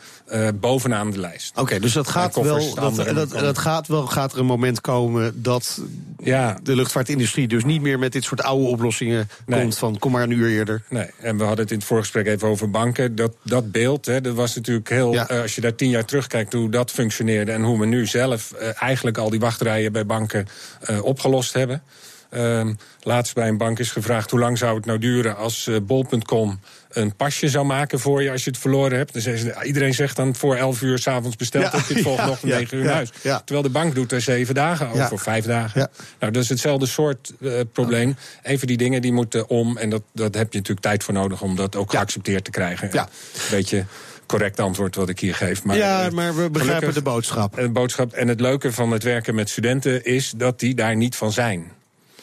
bovenaan 0.55 1.11
de 1.11 1.19
lijst. 1.19 1.51
Oké, 1.51 1.61
okay, 1.61 1.79
dus 1.79 1.93
dat 1.93 2.07
gaat 2.07 2.35
wel, 2.35 2.75
dat, 2.75 2.95
dat, 2.95 3.31
dat, 3.31 3.57
gaat 3.57 3.87
wel, 3.87 4.07
gaat 4.07 4.33
er 4.33 4.39
een 4.39 4.45
moment 4.45 4.81
komen 4.81 5.41
dat 5.41 5.81
ja. 6.23 6.54
De 6.63 6.75
luchtvaartindustrie 6.75 7.47
dus 7.47 7.63
niet 7.63 7.81
meer 7.81 7.99
met 7.99 8.11
dit 8.11 8.23
soort 8.23 8.43
oude 8.43 8.65
oplossingen 8.65 9.29
nee. 9.45 9.61
komt 9.61 9.77
van 9.77 9.99
kom 9.99 10.11
maar 10.11 10.23
een 10.23 10.31
uur 10.31 10.49
eerder. 10.49 10.83
Nee, 10.89 11.09
en 11.19 11.37
we 11.37 11.43
hadden 11.43 11.63
het 11.63 11.71
in 11.71 11.77
het 11.77 11.87
voorgesprek 11.87 12.27
even 12.27 12.47
over 12.47 12.69
banken. 12.69 13.15
Dat, 13.15 13.35
dat 13.43 13.71
beeld, 13.71 14.05
hè, 14.05 14.21
dat 14.21 14.35
was 14.35 14.55
natuurlijk 14.55 14.89
heel. 14.89 15.13
Ja. 15.13 15.31
Uh, 15.31 15.41
als 15.41 15.55
je 15.55 15.61
daar 15.61 15.75
tien 15.75 15.89
jaar 15.89 16.05
terugkijkt 16.05 16.53
hoe 16.53 16.69
dat 16.69 16.91
functioneerde 16.91 17.51
en 17.51 17.63
hoe 17.63 17.79
we 17.79 17.85
nu 17.85 18.05
zelf 18.05 18.53
uh, 18.61 18.81
eigenlijk 18.81 19.17
al 19.17 19.29
die 19.29 19.39
wachtrijen 19.39 19.91
bij 19.91 20.05
banken 20.05 20.47
uh, 20.89 21.03
opgelost 21.03 21.53
hebben. 21.53 21.83
Um, 22.31 22.77
laatst 23.01 23.33
bij 23.33 23.47
een 23.47 23.57
bank 23.57 23.79
is 23.79 23.91
gevraagd 23.91 24.31
hoe 24.31 24.39
lang 24.39 24.57
zou 24.57 24.75
het 24.75 24.85
nou 24.85 24.99
duren 24.99 25.35
als 25.37 25.67
uh, 25.67 25.77
bol.com 25.81 26.59
een 26.89 27.15
pasje 27.15 27.49
zou 27.49 27.65
maken 27.65 27.99
voor 27.99 28.23
je 28.23 28.31
als 28.31 28.43
je 28.43 28.49
het 28.49 28.59
verloren 28.59 28.97
hebt. 28.97 29.13
Dan 29.13 29.21
ze, 29.21 29.55
iedereen 29.63 29.93
zegt 29.93 30.15
dan 30.15 30.35
voor 30.35 30.55
11 30.55 30.81
uur 30.81 30.99
s'avonds 30.99 31.35
besteld 31.35 31.63
ja, 31.63 31.71
dat 31.71 31.87
je 31.87 31.93
het 31.93 32.03
volgende 32.03 32.31
ochtend 32.31 32.51
ja, 32.51 32.57
9 32.57 32.77
uur 32.77 32.89
huis. 32.89 33.09
Terwijl 33.21 33.61
de 33.61 33.69
bank 33.69 33.95
doet 33.95 34.11
er 34.11 34.21
zeven 34.21 34.55
dagen 34.55 34.87
over, 34.89 35.11
of 35.11 35.21
vijf 35.21 35.45
dagen. 35.45 35.89
Nou, 36.19 36.31
dat 36.31 36.43
is 36.43 36.49
hetzelfde 36.49 36.85
soort 36.85 37.33
uh, 37.39 37.53
probleem. 37.73 38.15
Even 38.43 38.67
die 38.67 38.77
dingen 38.77 39.01
die 39.01 39.13
moeten 39.13 39.49
om. 39.49 39.77
En 39.77 39.89
dat, 39.89 40.01
dat 40.13 40.35
heb 40.35 40.51
je 40.51 40.57
natuurlijk 40.57 40.85
tijd 40.85 41.03
voor 41.03 41.13
nodig 41.13 41.41
om 41.41 41.55
dat 41.55 41.75
ook 41.75 41.91
geaccepteerd 41.91 42.43
te 42.43 42.51
krijgen. 42.51 42.89
Ja. 42.91 43.09
Beetje 43.49 43.85
correct 44.25 44.59
antwoord 44.59 44.95
wat 44.95 45.09
ik 45.09 45.19
hier 45.19 45.35
geef. 45.35 45.63
Maar, 45.63 45.77
ja, 45.77 46.09
maar 46.09 46.35
we 46.35 46.49
begrijpen 46.49 46.93
de 46.93 47.01
boodschap. 47.01 47.55
De 47.55 47.69
boodschap. 47.69 48.13
En 48.13 48.27
het 48.27 48.39
leuke 48.39 48.71
van 48.71 48.91
het 48.91 49.03
werken 49.03 49.35
met 49.35 49.49
studenten 49.49 50.05
is 50.05 50.33
dat 50.37 50.59
die 50.59 50.75
daar 50.75 50.95
niet 50.95 51.15
van 51.15 51.31
zijn. 51.31 51.71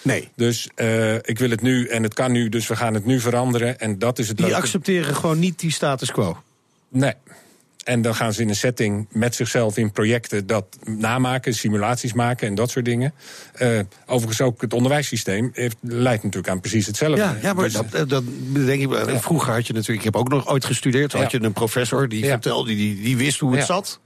Nee. 0.02 0.28
Dus 0.36 0.68
uh, 0.76 1.14
ik 1.14 1.38
wil 1.38 1.50
het 1.50 1.62
nu 1.62 1.86
en 1.86 2.02
het 2.02 2.14
kan 2.14 2.32
nu, 2.32 2.48
dus 2.48 2.66
we 2.66 2.76
gaan 2.76 2.94
het 2.94 3.04
nu 3.04 3.20
veranderen. 3.20 3.80
En 3.80 3.98
dat 3.98 4.18
is 4.18 4.28
het 4.28 4.36
Die 4.36 4.46
leuke. 4.46 4.60
accepteren 4.60 5.14
gewoon 5.14 5.38
niet 5.38 5.58
die 5.58 5.72
status 5.72 6.10
quo? 6.10 6.42
Nee. 6.88 7.14
En 7.84 8.02
dan 8.02 8.14
gaan 8.14 8.32
ze 8.32 8.42
in 8.42 8.48
een 8.48 8.56
setting 8.56 9.06
met 9.10 9.34
zichzelf 9.34 9.76
in 9.76 9.92
projecten 9.92 10.46
dat 10.46 10.64
namaken, 10.84 11.54
simulaties 11.54 12.12
maken 12.12 12.48
en 12.48 12.54
dat 12.54 12.70
soort 12.70 12.84
dingen. 12.84 13.14
Uh, 13.60 13.80
overigens 14.06 14.40
ook 14.40 14.60
het 14.60 14.72
onderwijssysteem 14.72 15.50
heeft, 15.52 15.76
leidt 15.80 16.22
natuurlijk 16.22 16.52
aan 16.52 16.60
precies 16.60 16.86
hetzelfde. 16.86 17.16
Ja, 17.16 17.36
ja 17.42 17.52
maar 17.52 17.64
dus, 17.64 17.72
dat, 17.72 18.08
dat 18.08 18.22
denk 18.52 18.82
ik. 18.82 19.08
Ja. 19.08 19.20
Vroeger 19.20 19.52
had 19.52 19.66
je 19.66 19.72
natuurlijk, 19.72 19.98
ik 19.98 20.04
heb 20.04 20.16
ook 20.16 20.28
nog 20.28 20.48
ooit 20.48 20.64
gestudeerd, 20.64 21.12
had 21.12 21.30
ja. 21.30 21.38
je 21.38 21.44
een 21.44 21.52
professor 21.52 22.08
die 22.08 22.24
vertelde, 22.24 22.74
die, 22.74 23.02
die 23.02 23.16
wist 23.16 23.40
hoe 23.40 23.56
het 23.56 23.66
zat. 23.66 24.00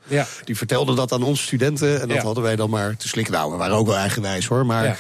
Die 0.45 0.57
vertelde 0.57 0.95
dat 0.95 1.13
aan 1.13 1.23
onze 1.23 1.43
studenten 1.43 2.01
en 2.01 2.09
dat 2.09 2.23
hadden 2.23 2.43
wij 2.43 2.57
dan 2.57 2.71
maar 2.71 2.97
te 2.97 3.09
slikken. 3.09 3.33
Nou, 3.33 3.51
we 3.51 3.57
waren 3.57 3.77
ook 3.77 3.87
wel 3.87 3.97
eigenwijs 3.97 4.47
hoor, 4.47 4.67
maar. 4.67 4.99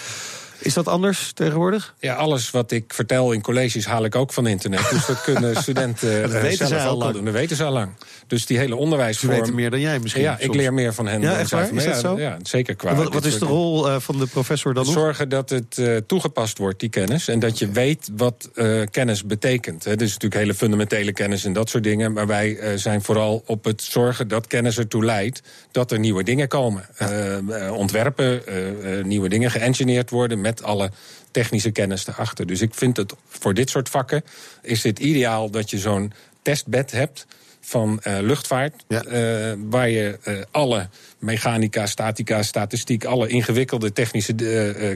Is 0.58 0.74
dat 0.74 0.88
anders 0.88 1.32
tegenwoordig? 1.32 1.94
Ja, 2.00 2.14
alles 2.14 2.50
wat 2.50 2.70
ik 2.70 2.92
vertel 2.94 3.32
in 3.32 3.40
colleges 3.42 3.86
haal 3.86 4.04
ik 4.04 4.14
ook 4.14 4.32
van 4.32 4.46
internet. 4.46 4.90
Dus 4.90 5.06
dat 5.06 5.22
kunnen 5.22 5.56
studenten 5.62 6.22
dat 6.22 6.32
uh, 6.34 6.40
weten 6.40 6.66
zelf 6.66 6.80
ze 6.82 6.88
al 6.88 6.96
lang. 6.96 7.12
doen. 7.12 7.24
Dat 7.24 7.34
weten 7.34 7.56
ze 7.56 7.64
al 7.64 7.72
lang. 7.72 7.90
Dus 8.26 8.46
die 8.46 8.58
hele 8.58 8.74
Ze 8.74 8.76
onderwijsvorm... 8.76 9.32
weten 9.32 9.54
meer 9.54 9.70
dan 9.70 9.80
jij 9.80 9.98
misschien. 9.98 10.22
Ja, 10.22 10.38
ik 10.38 10.54
leer 10.54 10.74
meer 10.74 10.94
van 10.94 11.06
hen 11.06 11.20
Ja, 11.20 11.28
dan 11.30 11.38
echt 11.38 11.48
zij 11.48 11.58
waar? 11.58 11.68
van 11.68 11.76
Is 11.76 11.84
mij. 11.84 11.92
dat 11.92 12.02
Ja, 12.02 12.08
zo? 12.08 12.18
Ja, 12.18 12.36
zeker 12.42 12.74
qua. 12.74 12.94
Wat, 12.94 13.12
wat 13.12 13.24
is 13.24 13.38
de 13.38 13.44
rol 13.44 13.88
eh, 13.88 13.96
van 14.00 14.18
de 14.18 14.26
professor 14.26 14.74
dan? 14.74 14.84
Zorgen 14.84 15.28
dat 15.28 15.50
het 15.50 15.78
eh, 15.78 15.96
toegepast 15.96 16.58
wordt, 16.58 16.80
die 16.80 16.88
kennis. 16.88 17.28
En 17.28 17.38
dat 17.38 17.58
je 17.58 17.70
weet 17.70 18.10
wat 18.16 18.50
eh, 18.54 18.80
kennis 18.90 19.24
betekent. 19.24 19.84
Hè. 19.84 19.96
Dus 19.96 20.12
natuurlijk 20.12 20.40
hele 20.40 20.54
fundamentele 20.54 21.12
kennis 21.12 21.44
en 21.44 21.52
dat 21.52 21.68
soort 21.70 21.82
dingen. 21.84 22.12
Maar 22.12 22.26
wij 22.26 22.56
eh, 22.58 22.72
zijn 22.76 23.02
vooral 23.02 23.42
op 23.46 23.64
het 23.64 23.82
zorgen 23.82 24.28
dat 24.28 24.46
kennis 24.46 24.78
ertoe 24.78 25.04
leidt 25.04 25.42
dat 25.70 25.92
er 25.92 25.98
nieuwe 25.98 26.22
dingen 26.22 26.48
komen. 26.48 26.84
Eh, 26.96 27.36
eh, 27.66 27.72
ontwerpen, 27.74 28.46
eh, 28.46 28.98
eh, 28.98 29.04
nieuwe 29.04 29.28
dingen 29.28 29.50
geëngineerd 29.50 30.10
worden 30.10 30.40
met 30.46 30.62
alle 30.62 30.90
technische 31.30 31.70
kennis 31.70 32.06
erachter. 32.06 32.46
Dus 32.46 32.60
ik 32.60 32.74
vind 32.74 32.96
het 32.96 33.14
voor 33.28 33.54
dit 33.54 33.70
soort 33.70 33.88
vakken 33.88 34.22
is 34.62 34.82
het 34.82 34.98
ideaal 34.98 35.50
dat 35.50 35.70
je 35.70 35.78
zo'n 35.78 36.12
testbed 36.42 36.90
hebt 36.90 37.26
van 37.60 38.00
eh, 38.02 38.18
luchtvaart. 38.20 38.84
Ja. 38.88 39.02
eh, 39.04 39.58
waar 39.58 39.88
je 39.88 40.18
eh, 40.22 40.34
alle 40.50 40.88
mechanica, 41.18 41.86
statica, 41.86 42.42
statistiek, 42.42 43.04
alle 43.04 43.28
ingewikkelde 43.28 43.92
technische 43.92 44.34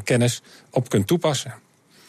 kennis 0.05 0.43
op 0.71 0.89
kunt 0.89 1.07
toepassen. 1.07 1.55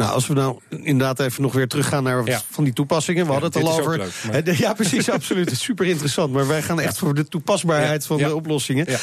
Nou, 0.02 0.14
als 0.14 0.28
we 0.28 0.34
nou 0.34 0.60
inderdaad 0.70 1.20
even 1.20 1.42
nog 1.42 1.54
weer 1.54 1.68
teruggaan 1.68 2.04
naar 2.04 2.26
Ja. 2.26 2.42
van 2.50 2.64
die 2.64 2.74
toepassingen. 2.74 3.26
We 3.26 3.32
Ja, 3.34 3.40
hadden 3.40 3.62
het 3.62 3.70
al 3.70 3.80
over. 3.80 3.98
leuk, 3.98 4.12
maar- 4.26 4.34
Hè, 4.34 4.44
de- 4.52 4.58
Ja, 4.58 4.74
precies, 4.74 5.10
absoluut. 5.10 5.58
Super 5.58 5.86
interessant. 5.86 6.34
Maar 6.34 6.48
wij 6.48 6.62
gaan 6.62 6.80
echt 6.80 6.98
voor 6.98 7.14
de 7.16 7.28
toepasbaarheid 7.28 8.06
van 8.06 8.18
de 8.18 8.36
oplossingen. 8.36 8.88
Eh, 8.88 8.92
eh, 8.92 8.98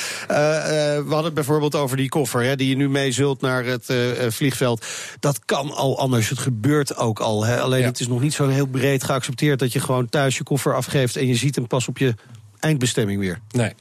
we 0.96 1.06
hadden 1.08 1.24
het 1.24 1.34
bijvoorbeeld 1.34 1.74
over 1.74 1.96
die 1.96 2.08
koffer 2.08 2.42
hè, 2.42 2.56
die 2.56 2.68
je 2.68 2.76
nu 2.76 2.88
mee 2.88 3.12
zult 3.12 3.40
naar 3.40 3.64
het 3.64 3.88
eh, 3.90 3.96
vliegveld. 4.28 4.86
Dat 5.20 5.40
kan 5.44 5.70
al 5.74 5.98
anders. 5.98 6.28
Het 6.28 6.38
gebeurt 6.38 6.96
ook 6.96 7.20
al. 7.20 7.44
Hè. 7.44 7.60
Alleen 7.60 7.84
het 7.84 8.00
is 8.00 8.08
nog 8.08 8.20
niet 8.20 8.34
zo 8.34 8.48
heel 8.48 8.66
breed 8.66 9.04
geaccepteerd 9.04 9.58
dat 9.58 9.72
je 9.72 9.80
gewoon 9.80 10.08
thuis 10.08 10.36
je 10.36 10.42
koffer 10.44 10.74
afgeeft 10.74 11.16
en 11.16 11.26
je 11.26 11.34
ziet 11.34 11.54
hem 11.54 11.66
pas 11.66 11.88
op 11.88 11.98
je 11.98 12.14
eindbestemming 12.60 13.20
weer. 13.20 13.38
Nee. 13.50 13.72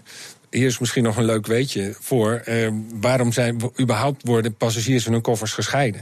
Hier 0.51 0.67
is 0.67 0.79
misschien 0.79 1.03
nog 1.03 1.17
een 1.17 1.25
leuk 1.25 1.45
weetje 1.47 1.95
voor. 1.99 2.33
Eh, 2.33 2.69
waarom 2.99 3.31
zijn 3.31 3.61
überhaupt 3.79 4.21
worden 4.27 4.55
passagiers 4.55 5.05
en 5.05 5.11
hun 5.11 5.21
koffers 5.21 5.53
gescheiden? 5.53 6.01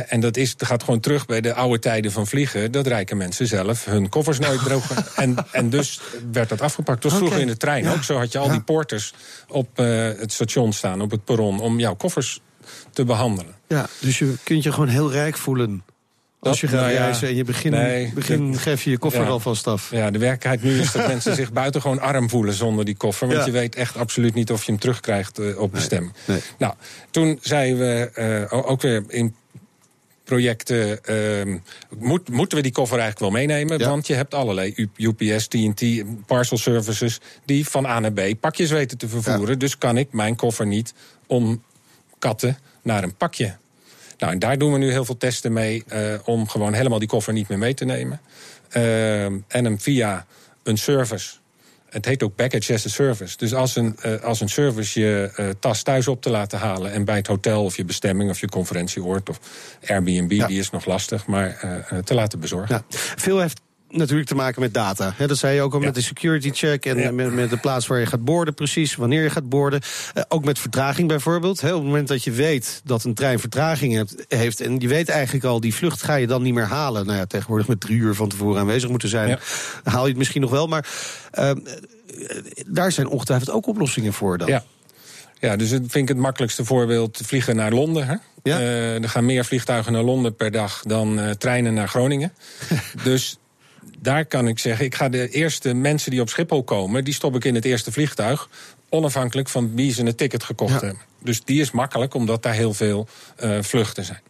En 0.00 0.20
dat, 0.20 0.36
is, 0.36 0.56
dat 0.56 0.68
gaat 0.68 0.82
gewoon 0.82 1.00
terug 1.00 1.26
bij 1.26 1.40
de 1.40 1.54
oude 1.54 1.78
tijden 1.78 2.12
van 2.12 2.26
vliegen. 2.26 2.72
Dat 2.72 2.86
rijke 2.86 3.14
mensen 3.14 3.46
zelf 3.46 3.84
hun 3.84 4.08
koffers 4.08 4.38
nooit 4.38 4.64
drogen. 4.68 5.04
en, 5.16 5.34
en 5.52 5.70
dus 5.70 6.00
werd 6.32 6.48
dat 6.48 6.60
afgepakt. 6.60 7.02
Dat 7.02 7.10
was 7.10 7.20
vroeger 7.20 7.40
in 7.40 7.46
de 7.46 7.56
trein 7.56 7.84
Ja. 7.84 7.92
ook. 7.92 8.02
Zo 8.02 8.18
had 8.18 8.32
je 8.32 8.38
al 8.38 8.46
Ja. 8.46 8.52
die 8.52 8.62
porters 8.62 9.14
op 9.48 9.78
eh, 9.78 9.86
het 10.18 10.32
station 10.32 10.72
staan, 10.72 11.00
op 11.00 11.10
het 11.10 11.24
perron... 11.24 11.60
om 11.60 11.78
jouw 11.78 11.94
koffers 11.94 12.40
te 12.90 13.04
behandelen. 13.04 13.54
Ja, 13.68 13.86
dus 14.00 14.18
je 14.18 14.34
kunt 14.42 14.62
je 14.62 14.72
gewoon 14.72 14.88
heel 14.88 15.10
rijk 15.12 15.36
voelen. 15.36 15.84
Als 16.40 16.60
je 16.60 16.68
gaat 16.68 16.80
nou 16.80 16.92
ja, 16.92 16.98
reizen 16.98 17.28
en 17.28 17.34
je 17.34 17.44
begin, 17.44 17.70
nee, 17.70 18.12
begin 18.14 18.58
geef 18.58 18.82
je 18.84 18.90
je 18.90 18.98
koffer 18.98 19.22
ja. 19.22 19.28
alvast 19.28 19.66
af. 19.66 19.90
Ja, 19.90 20.10
de 20.10 20.18
werkelijkheid 20.18 20.62
nu 20.62 20.80
is 20.80 20.92
dat 20.92 21.06
mensen 21.06 21.34
zich 21.34 21.52
buitengewoon 21.52 22.00
arm 22.00 22.28
voelen 22.30 22.54
zonder 22.54 22.84
die 22.84 22.96
koffer. 22.96 23.26
Want 23.26 23.38
Ja. 23.38 23.46
je 23.46 23.50
weet 23.52 23.74
echt 23.74 23.96
absoluut 23.96 24.34
niet 24.34 24.50
of 24.52 24.64
je 24.64 24.70
hem 24.70 24.80
terugkrijgt 24.80 25.38
eh, 25.38 25.58
op 25.60 25.72
bestemming. 25.72 26.12
nee. 26.24 26.40
Nou, 26.58 26.74
toen 27.10 27.38
zeiden 27.42 27.78
we 27.78 28.10
eh, 28.50 28.68
ook 28.70 28.82
weer 28.82 29.04
in 29.08 29.34
projecten... 30.32 31.04
ehm, 31.04 31.58
moet, 31.98 32.28
moeten 32.28 32.56
we 32.56 32.62
die 32.62 32.72
koffer 32.72 32.98
eigenlijk 32.98 33.32
wel 33.32 33.40
meenemen? 33.40 33.78
Ja. 33.78 33.88
Want 33.88 34.06
je 34.06 34.14
hebt 34.14 34.34
allerlei 34.34 34.88
UPS, 34.96 35.46
TNT, 35.46 36.02
parcel 36.26 36.58
services... 36.58 37.20
die 37.44 37.68
van 37.68 37.86
A 37.86 38.00
naar 38.00 38.12
B 38.12 38.20
pakjes 38.40 38.70
weten 38.70 38.98
te 38.98 39.08
vervoeren. 39.08 39.58
Dus 39.58 39.78
kan 39.78 39.96
ik 39.96 40.12
mijn 40.12 40.36
koffer 40.36 40.66
niet 40.66 40.94
omkatten 41.26 42.58
naar 42.82 43.02
een 43.02 43.14
pakje. 43.14 43.56
Nou, 44.18 44.32
en 44.32 44.38
daar 44.38 44.58
doen 44.58 44.72
we 44.72 44.78
nu 44.78 44.90
heel 44.90 45.04
veel 45.04 45.16
testen 45.16 45.52
mee... 45.52 45.84
eh, 45.88 46.14
om 46.24 46.48
gewoon 46.48 46.72
helemaal 46.72 46.98
die 46.98 47.08
koffer 47.08 47.32
niet 47.32 47.48
meer 47.48 47.58
mee 47.58 47.74
te 47.74 47.84
nemen. 47.84 48.20
Ehm, 48.68 49.38
en 49.48 49.64
hem 49.64 49.80
via 49.80 50.26
een 50.62 50.78
service... 50.78 51.40
Het 51.92 52.04
heet 52.04 52.22
ook 52.22 52.34
package 52.34 52.72
as 52.74 52.86
a 52.86 52.88
service. 52.88 53.36
Dus 53.36 53.54
als 53.54 53.76
een, 53.76 53.96
eh, 54.00 54.20
als 54.20 54.40
een 54.40 54.48
service 54.48 55.00
je 55.00 55.32
eh, 55.36 55.46
tas 55.60 55.82
thuis 55.82 56.08
op 56.08 56.22
te 56.22 56.30
laten 56.30 56.58
halen... 56.58 56.92
en 56.92 57.04
bij 57.04 57.16
het 57.16 57.26
hotel 57.26 57.64
of 57.64 57.76
je 57.76 57.84
bestemming 57.84 58.30
of 58.30 58.40
je 58.40 58.48
conferentieoord... 58.48 59.28
of 59.28 59.40
Airbnb, 59.86 60.32
Ja. 60.32 60.46
die 60.46 60.58
is 60.58 60.70
nog 60.70 60.84
lastig, 60.84 61.26
maar 61.26 61.58
eh, 61.60 61.98
te 61.98 62.14
laten 62.14 62.40
bezorgen. 62.40 62.74
Ja. 62.88 62.96
Veel 63.16 63.40
heeft 63.40 63.60
natuurlijk 63.92 64.28
te 64.28 64.34
maken 64.34 64.60
met 64.60 64.74
data. 64.74 65.12
Hè, 65.16 65.26
dat 65.26 65.38
zei 65.38 65.54
je 65.54 65.60
ook 65.62 65.72
al 65.74 65.78
Ja. 65.80 65.84
met 65.86 65.94
de 65.94 66.00
security 66.02 66.50
check 66.52 66.86
en 66.86 66.98
Ja. 66.98 67.10
met, 67.10 67.32
met 67.32 67.50
de 67.50 67.56
plaats 67.56 67.86
waar 67.86 67.98
je 67.98 68.06
gaat 68.06 68.24
boorden, 68.24 68.54
precies, 68.54 68.94
wanneer 68.96 69.22
je 69.22 69.30
gaat 69.30 69.48
boorden. 69.48 69.80
Eh, 70.14 70.22
ook 70.28 70.44
met 70.44 70.58
vertraging 70.58 71.08
bijvoorbeeld. 71.08 71.60
Hè, 71.60 71.68
op 71.68 71.74
het 71.74 71.84
moment 71.84 72.08
dat 72.08 72.24
je 72.24 72.30
weet 72.30 72.80
dat 72.84 73.04
een 73.04 73.14
trein 73.14 73.38
vertraging 73.38 73.94
hebt, 73.94 74.24
heeft 74.28 74.60
en 74.60 74.78
je 74.80 74.88
weet 74.88 75.08
eigenlijk 75.08 75.44
al, 75.44 75.60
die 75.60 75.74
vlucht 75.74 76.02
ga 76.02 76.14
je 76.14 76.26
dan 76.26 76.42
niet 76.42 76.54
meer 76.54 76.66
halen. 76.66 77.06
Nou 77.06 77.18
ja, 77.18 77.26
tegenwoordig 77.26 77.68
met 77.68 77.80
drie 77.80 77.98
uur 77.98 78.14
van 78.14 78.28
tevoren 78.28 78.60
aanwezig 78.60 78.90
moeten 78.90 79.08
zijn, 79.08 79.28
Ja. 79.28 79.38
haal 79.84 80.02
je 80.02 80.08
het 80.08 80.18
misschien 80.18 80.40
nog 80.40 80.50
wel. 80.50 80.66
Maar 80.66 80.86
eh, 81.30 81.50
eh, 81.50 81.56
daar 82.66 82.92
zijn 82.92 83.06
ongetwijfeld 83.08 83.50
ook 83.50 83.66
oplossingen 83.66 84.12
voor 84.12 84.38
dan. 84.38 84.48
Ja. 84.48 84.64
Ja, 85.40 85.56
dus 85.56 85.68
vind 85.70 85.94
ik 85.96 86.08
het 86.08 86.16
makkelijkste 86.16 86.64
voorbeeld 86.64 87.20
vliegen 87.24 87.56
naar 87.56 87.72
Londen. 87.72 88.06
Hè? 88.06 88.14
Ja. 88.42 88.58
Eh, 88.58 89.02
er 89.02 89.08
gaan 89.08 89.24
meer 89.24 89.44
vliegtuigen 89.44 89.92
naar 89.92 90.02
Londen 90.02 90.34
per 90.36 90.50
dag 90.50 90.82
dan 90.82 91.20
treinen 91.38 91.74
naar 91.74 91.88
Groningen. 91.88 92.32
dus 93.04 93.38
daar 93.98 94.24
kan 94.24 94.48
ik 94.48 94.58
zeggen, 94.58 94.84
ik 94.84 94.94
ga 94.94 95.08
de 95.08 95.28
eerste 95.28 95.74
mensen 95.74 96.10
die 96.10 96.20
op 96.20 96.28
Schiphol 96.28 96.62
komen... 96.64 97.04
die 97.04 97.14
stop 97.14 97.34
ik 97.36 97.44
in 97.44 97.54
het 97.54 97.64
eerste 97.64 97.92
vliegtuig, 97.92 98.48
onafhankelijk 98.88 99.48
van 99.48 99.74
wie 99.74 99.92
ze 99.92 100.02
een 100.04 100.14
ticket 100.16 100.42
gekocht 100.44 100.72
Ja. 100.72 100.78
hebben. 100.80 101.02
Dus 101.22 101.44
die 101.44 101.60
is 101.60 101.70
makkelijk, 101.70 102.14
omdat 102.14 102.42
daar 102.42 102.54
heel 102.54 102.74
veel 102.74 103.08
eh, 103.36 103.58
vluchten 103.60 104.04
zijn. 104.04 104.20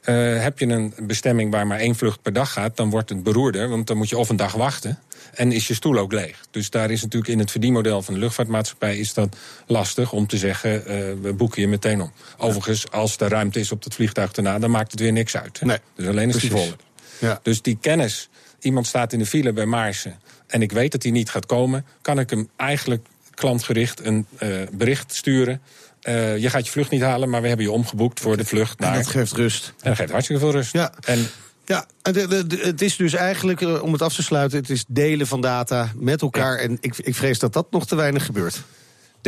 Eh, 0.00 0.42
heb 0.42 0.58
je 0.58 0.66
een 0.66 0.94
bestemming 1.00 1.50
waar 1.52 1.66
maar 1.66 1.78
één 1.78 1.94
vlucht 1.96 2.22
per 2.22 2.32
dag 2.32 2.52
gaat, 2.52 2.76
dan 2.76 2.90
wordt 2.90 3.08
het 3.08 3.22
beroerder, 3.22 3.68
want 3.68 3.86
dan 3.86 3.96
moet 3.96 4.08
je 4.08 4.18
of 4.18 4.28
een 4.28 4.36
dag 4.36 4.52
wachten 4.52 4.98
en 5.34 5.52
is 5.52 5.66
je 5.68 5.74
stoel 5.74 5.98
ook 5.98 6.12
leeg. 6.12 6.40
Dus 6.50 6.70
daar 6.70 6.90
is 6.90 7.02
natuurlijk 7.02 7.32
in 7.32 7.38
het 7.38 7.50
verdienmodel 7.50 8.02
van 8.02 8.14
de 8.14 8.20
luchtvaartmaatschappij 8.20 8.98
is 8.98 9.14
dat 9.14 9.36
lastig 9.66 10.12
om 10.12 10.26
te 10.26 10.36
zeggen, 10.36 10.86
eh, 10.86 10.96
we 11.22 11.32
boeken 11.32 11.60
je 11.60 11.68
meteen 11.68 12.00
om. 12.00 12.12
Overigens, 12.38 12.90
als 12.90 13.16
er 13.16 13.28
ruimte 13.28 13.60
is 13.60 13.72
op 13.72 13.84
het 13.84 13.94
vliegtuig 13.94 14.32
daarna, 14.32 14.58
dan 14.58 14.70
maakt 14.70 14.90
het 14.90 15.00
weer 15.00 15.12
niks 15.12 15.36
uit. 15.36 15.60
Hè? 15.60 15.66
Nee, 15.66 15.78
dus 15.96 16.06
alleen 16.06 16.32
als 16.32 16.40
die 16.40 16.50
vol 16.50 16.62
is. 16.62 16.74
Ja. 17.18 17.40
Dus 17.42 17.62
die 17.62 17.78
kennis, 17.80 18.28
iemand 18.60 18.86
staat 18.86 19.12
in 19.12 19.18
de 19.18 19.26
file 19.26 19.52
bij 19.52 19.66
Maarsen 19.66 20.18
en 20.46 20.62
ik 20.62 20.72
weet 20.72 20.92
dat 20.92 21.02
hij 21.02 21.12
niet 21.12 21.30
gaat 21.30 21.46
komen, 21.46 21.86
kan 22.02 22.18
ik 22.18 22.30
hem 22.30 22.48
eigenlijk 22.56 23.06
klantgericht 23.34 24.04
een 24.04 24.26
eh, 24.38 24.50
bericht 24.72 25.14
sturen. 25.14 25.60
Eh, 26.00 26.36
je 26.36 26.50
gaat 26.50 26.64
je 26.66 26.72
vlucht 26.72 26.90
niet 26.90 27.02
halen, 27.02 27.30
maar 27.30 27.42
we 27.42 27.48
hebben 27.48 27.66
je 27.66 27.72
omgeboekt 27.72 28.20
voor 28.20 28.36
de 28.36 28.44
vlucht 28.44 28.80
En 28.80 28.86
naar. 28.86 28.96
dat 28.96 29.06
geeft 29.06 29.32
rust. 29.32 29.66
En 29.66 29.88
dat 29.88 29.96
geeft 29.96 30.10
hartstikke 30.10 30.42
veel 30.42 30.52
rust. 30.52 30.72
Ja. 30.72 30.92
En 31.04 31.26
Ja, 31.64 31.86
het 32.02 32.82
is 32.82 32.96
dus 32.96 33.12
eigenlijk, 33.12 33.60
eh, 33.60 33.82
om 33.82 33.92
het 33.92 34.02
af 34.02 34.14
te 34.14 34.22
sluiten, 34.22 34.58
het 34.58 34.70
is 34.70 34.84
delen 34.88 35.26
van 35.26 35.40
data 35.40 35.92
met 35.96 36.22
elkaar. 36.22 36.58
En 36.58 36.78
ik, 36.80 36.96
ik 36.96 37.14
vrees 37.14 37.38
dat 37.38 37.52
dat 37.52 37.70
nog 37.70 37.86
te 37.86 37.96
weinig 37.96 38.24
gebeurt. 38.24 38.62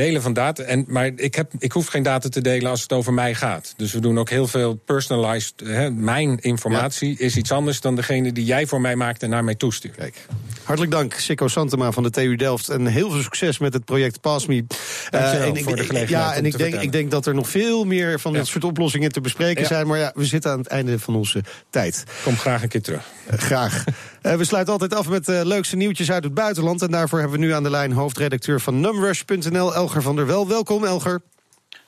Delen 0.01 0.23
van 0.23 0.33
data. 0.33 0.63
En, 0.63 0.85
maar 0.89 1.11
ik, 1.17 1.35
heb, 1.35 1.53
ik 1.59 1.73
hoef 1.73 1.87
geen 1.87 2.03
data 2.03 2.29
te 2.29 2.41
delen 2.41 2.71
als 2.71 2.83
het 2.83 2.93
over 2.93 3.13
mij 3.13 3.35
gaat. 3.35 3.75
Dus 3.77 3.93
we 3.93 4.01
doen 4.01 4.19
ook 4.19 4.31
heel 4.31 4.47
veel 4.47 4.75
personalized. 4.75 5.53
Hè, 5.65 5.91
mijn 5.91 6.39
informatie 6.39 7.19
is 7.19 7.37
iets 7.37 7.53
anders 7.53 7.81
dan 7.81 7.95
degene 7.97 8.33
die 8.33 8.45
jij 8.45 8.67
voor 8.67 8.81
mij 8.81 8.97
maakt 8.97 9.23
en 9.23 9.31
naar 9.31 9.45
mij 9.45 9.55
toestuurt. 9.55 9.97
Kijk. 9.97 10.27
Hartelijk 10.63 10.93
dank, 10.95 11.15
Sikko 11.15 11.49
Santema 11.49 11.93
van 11.93 12.03
de 12.03 12.11
TU 12.11 12.37
Delft. 12.37 12.69
En 12.69 12.87
heel 12.87 13.11
veel 13.11 13.23
succes 13.23 13.59
met 13.59 13.73
het 13.73 13.85
project 13.85 14.21
PassMe. 14.21 14.65
Dankjewel 15.11 15.49
en 15.49 15.57
ik, 15.57 15.65
voor 15.65 15.77
de 15.77 15.85
gelegenheid 15.85 16.09
Ja, 16.09 16.27
om 16.29 16.33
en 16.33 16.37
ik 16.37 16.43
denk, 16.43 16.55
vertellen. 16.55 16.85
ik 16.85 16.93
denk 16.93 17.11
dat 17.11 17.27
er 17.27 17.35
nog 17.35 17.49
veel 17.49 17.85
meer 17.85 18.21
van 18.21 18.33
Ja. 18.33 18.39
dit 18.39 18.47
soort 18.47 18.65
oplossingen 18.65 19.13
te 19.13 19.21
bespreken 19.21 19.63
Ja. 19.63 19.69
zijn. 19.69 19.87
Maar 19.87 19.99
ja, 19.99 20.13
we 20.15 20.25
zitten 20.25 20.51
aan 20.51 20.59
het 20.59 20.67
einde 20.67 20.99
van 20.99 21.15
onze 21.17 21.45
tijd. 21.71 22.05
Kom 22.25 22.37
graag 22.37 22.63
een 22.63 22.69
keer 22.69 22.83
terug. 22.83 23.05
Eh, 23.27 23.39
graag. 23.39 23.85
Eh, 24.23 24.35
we 24.35 24.45
sluiten 24.45 24.73
altijd 24.73 24.95
af 24.95 25.09
met 25.09 25.25
de 25.25 25.41
leukste 25.45 25.77
nieuwtjes 25.77 26.11
uit 26.11 26.25
het 26.25 26.35
buitenland. 26.35 26.83
En 26.83 26.91
daarvoor 26.91 27.19
hebben 27.19 27.39
we 27.39 27.45
nu 27.45 27.53
aan 27.53 27.63
de 27.63 27.71
lijn 27.71 27.93
hoofdredacteur 27.93 28.61
van 28.61 28.81
numrush.nl, 28.81 29.75
Elger 29.75 30.03
van 30.03 30.17
der 30.17 30.27
Wel. 30.27 30.49
Welkom, 30.49 30.85
Elger. 30.85 31.21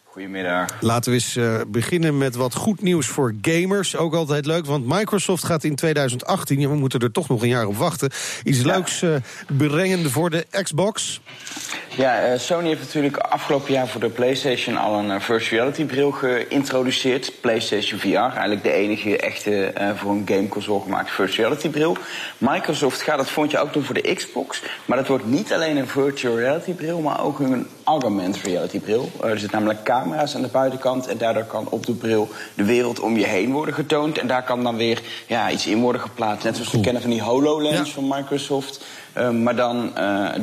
Goedemiddag. 0.05 0.81
Laten 0.81 1.11
we 1.11 1.16
eens 1.16 1.37
eh, 1.37 1.61
beginnen 1.68 2.18
met 2.18 2.35
wat 2.35 2.55
goed 2.55 2.83
nieuws 2.83 3.07
voor 3.07 3.35
gamers. 3.42 3.97
Ook 3.97 4.14
altijd 4.14 4.47
leuk, 4.47 4.66
want 4.66 4.87
Microsoft 4.87 5.45
gaat 5.45 5.64
in 5.64 5.75
2018... 5.75 6.61
ja, 6.61 6.68
we 6.68 6.75
moeten 6.75 7.01
er 7.01 7.12
toch 7.12 7.29
nog 7.29 7.42
een 7.42 7.49
jaar 7.49 7.66
op 7.66 7.77
wachten... 7.77 8.11
iets 8.45 8.62
leuks 8.62 9.05
brengen 9.47 10.11
voor 10.11 10.31
de 10.31 10.47
Xbox. 10.62 11.21
Ja, 11.97 12.21
eh, 12.21 12.39
Sony 12.39 12.69
heeft 12.69 12.81
natuurlijk 12.81 13.17
afgelopen 13.17 13.73
jaar 13.73 13.89
voor 13.89 14.01
de 14.01 14.09
PlayStation 14.09 14.77
al 14.77 14.99
een 14.99 15.11
eh, 15.11 15.21
virtual 15.21 15.61
reality 15.61 15.85
bril 15.85 16.11
geïntroduceerd. 16.11 17.33
PlayStation 17.41 17.99
VR, 17.99 18.07
eigenlijk 18.07 18.63
de 18.63 18.73
enige 18.73 19.17
echte 19.19 19.65
eh, 19.67 19.91
voor 19.97 20.11
een 20.11 20.23
gameconsole 20.27 20.83
gemaakte 20.83 21.13
virtual 21.13 21.49
reality 21.49 21.69
bril. 21.69 21.97
Microsoft 22.39 23.03
gaat 23.03 23.17
dat 23.17 23.51
jaar 23.51 23.63
ook 23.63 23.73
doen 23.73 23.83
voor 23.83 23.95
de 23.95 24.15
Xbox. 24.15 24.63
Maar 24.85 24.97
dat 24.97 25.07
wordt 25.07 25.27
niet 25.27 25.53
alleen 25.53 25.77
een 25.77 25.87
virtual 25.87 26.39
reality 26.39 26.73
bril, 26.73 27.01
maar 27.01 27.25
ook 27.25 27.39
een 27.39 27.67
augmented 27.85 28.43
reality 28.43 28.81
bril. 28.81 29.11
Er 29.23 29.39
zitten 29.39 29.59
namelijk 29.59 29.85
camera's 29.85 30.35
aan 30.35 30.43
de 30.43 30.49
buitenkant 30.49 31.07
en 31.07 31.19
daardoor 31.19 31.45
kan 31.45 31.67
op 31.71 31.87
de 31.87 31.95
bril 31.95 32.29
de 32.55 32.65
wereld 32.65 33.01
om 33.01 33.19
je 33.19 33.27
heen 33.27 33.53
worden 33.53 33.75
getoond. 33.75 34.19
En 34.19 34.27
daar 34.27 34.45
kan 34.45 34.63
dan 34.63 34.77
weer 34.77 35.01
ja, 35.27 35.51
iets 35.51 35.67
in 35.67 35.81
worden 35.81 36.01
geplaatst. 36.01 36.45
Net 36.45 36.57
zoals 36.57 36.73
we 36.73 36.81
kennen 36.81 37.03
van 37.03 37.11
die 37.11 37.23
HoloLens 37.23 37.89
Ja. 37.89 37.95
van 37.95 38.09
Microsoft. 38.09 38.85
Maar 39.33 39.57
dan, 39.57 39.93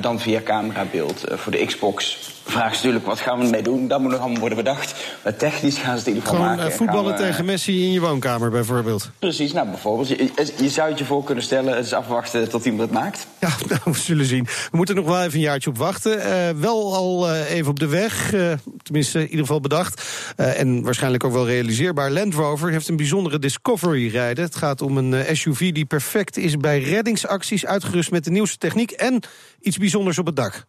dan 0.01 0.19
via 0.19 0.41
camerabeeld. 0.43 1.38
Eh, 1.39 1.43
voor 1.45 1.51
de 1.51 1.65
Xbox 1.65 2.17
vraag 2.45 2.69
is 2.71 2.75
natuurlijk, 2.77 3.05
wat 3.05 3.19
gaan 3.19 3.39
we 3.39 3.45
ermee 3.45 3.61
doen? 3.63 3.87
Dat 3.87 3.99
moet 3.99 4.11
nog 4.11 4.19
allemaal 4.19 4.39
worden 4.39 4.57
bedacht. 4.57 4.95
Maar 5.23 5.35
technisch 5.35 5.77
gaan 5.77 5.91
ze 5.91 5.97
het 5.97 6.07
in 6.07 6.13
ieder 6.13 6.21
geval 6.29 6.35
Gewoon 6.35 6.47
maken. 6.49 6.65
eh, 6.65 6.71
En 6.71 6.77
voetballen 6.77 7.11
we- 7.13 7.17
tegen 7.19 7.45
Messi 7.45 7.83
in 7.85 7.91
je 7.91 7.99
woonkamer 7.99 8.49
bijvoorbeeld. 8.49 9.09
Precies, 9.19 9.53
nou 9.53 9.67
bijvoorbeeld. 9.69 10.07
Je, 10.07 10.31
je 10.57 10.69
zou 10.69 10.89
het 10.89 10.99
je 10.99 11.05
voor 11.05 11.23
kunnen 11.23 11.43
stellen, 11.43 11.75
het 11.75 11.85
is 11.85 11.93
afwachten 11.93 12.49
tot 12.49 12.65
iemand 12.65 12.81
het 12.89 12.91
maakt. 12.99 13.27
Ja, 13.39 13.49
nou, 13.67 13.81
we 13.83 13.93
zullen 13.93 14.25
zien. 14.25 14.43
We 14.43 14.77
moeten 14.77 14.95
nog 14.95 15.05
wel 15.05 15.19
even 15.21 15.33
een 15.33 15.39
jaartje 15.39 15.69
op 15.69 15.77
wachten. 15.77 16.21
Eh, 16.21 16.49
wel 16.55 16.95
al 16.95 17.33
even 17.35 17.69
op 17.69 17.79
de 17.79 17.87
weg, 17.87 18.33
tenminste 18.81 19.17
in 19.19 19.25
ieder 19.25 19.39
geval 19.39 19.59
bedacht. 19.59 20.03
En 20.35 20.81
waarschijnlijk 20.83 21.23
ook 21.23 21.33
wel 21.33 21.45
realiseerbaar. 21.47 22.11
Land 22.11 22.33
Rover 22.33 22.71
heeft 22.71 22.87
een 22.87 22.95
bijzondere 22.97 23.39
Discovery 23.39 24.07
rijden. 24.07 24.43
Het 24.43 24.55
gaat 24.55 24.81
om 24.81 24.97
een 24.97 25.35
SUV 25.37 25.71
die 25.71 25.85
perfect 25.85 26.37
is 26.37 26.57
bij 26.57 26.79
reddingsacties... 26.81 27.65
uitgerust 27.65 28.11
met 28.11 28.23
de 28.23 28.31
nieuwste 28.31 28.57
techniek 28.57 28.91
en 28.91 29.23
iets 29.59 29.77
bijzonders 29.77 30.17
op 30.17 30.25
het 30.25 30.35
dak. 30.35 30.65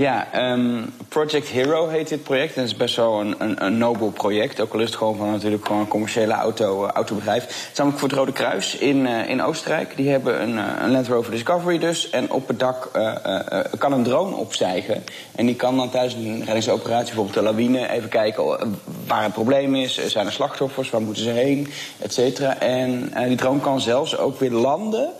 Ja, 0.00 0.32
ehm, 0.32 0.82
Project 1.08 1.48
Hero 1.48 1.88
heet 1.88 2.08
dit 2.08 2.22
project. 2.22 2.54
En 2.54 2.60
het 2.60 2.70
is 2.70 2.76
best 2.76 2.96
wel 2.96 3.20
een, 3.20 3.34
een, 3.38 3.64
een 3.64 3.78
nobel 3.78 4.10
project. 4.10 4.60
Ook 4.60 4.72
al 4.72 4.80
is 4.80 4.86
het 4.86 4.96
gewoon 4.96 5.16
van 5.16 5.30
natuurlijk 5.30 5.66
gewoon 5.66 5.80
een 5.80 5.88
commerciële 5.88 6.32
auto, 6.32 6.84
eh, 6.84 6.90
autobedrijf. 6.90 7.42
Het 7.42 7.68
is 7.72 7.78
namelijk 7.78 8.00
voor 8.00 8.08
het 8.08 8.18
Rode 8.18 8.32
Kruis 8.32 8.76
in, 8.76 9.06
eh, 9.06 9.28
in 9.28 9.42
Oostenrijk. 9.42 9.96
Die 9.96 10.10
hebben 10.10 10.42
een, 10.42 10.58
eh, 10.58 10.64
een 10.82 10.90
Land 10.90 11.08
Rover 11.08 11.30
Discovery 11.30 11.78
dus. 11.78 12.10
En 12.10 12.30
op 12.30 12.48
het 12.48 12.58
dak 12.58 12.88
kan 13.78 13.92
een 13.92 14.02
drone 14.02 14.36
opstijgen. 14.36 15.04
En 15.34 15.46
die 15.46 15.56
kan 15.56 15.76
dan 15.76 15.90
tijdens 15.90 16.14
een 16.14 16.44
reddingsoperatie, 16.44 17.14
bijvoorbeeld 17.14 17.34
de 17.34 17.42
lawine... 17.42 17.88
even 17.88 18.08
kijken 18.08 18.44
eh, 18.44 18.66
waar 19.06 19.22
het 19.22 19.32
probleem 19.32 19.74
is. 19.74 20.06
Zijn 20.06 20.26
er 20.26 20.32
slachtoffers? 20.32 20.90
Waar 20.90 21.02
moeten 21.02 21.22
ze 21.22 21.30
heen? 21.30 21.68
Et 21.98 22.12
cetera. 22.12 22.58
En 22.58 23.12
die 23.26 23.36
drone 23.36 23.60
kan 23.60 23.80
zelfs 23.80 24.16
ook 24.16 24.38
weer 24.40 24.50
landen 24.50 25.10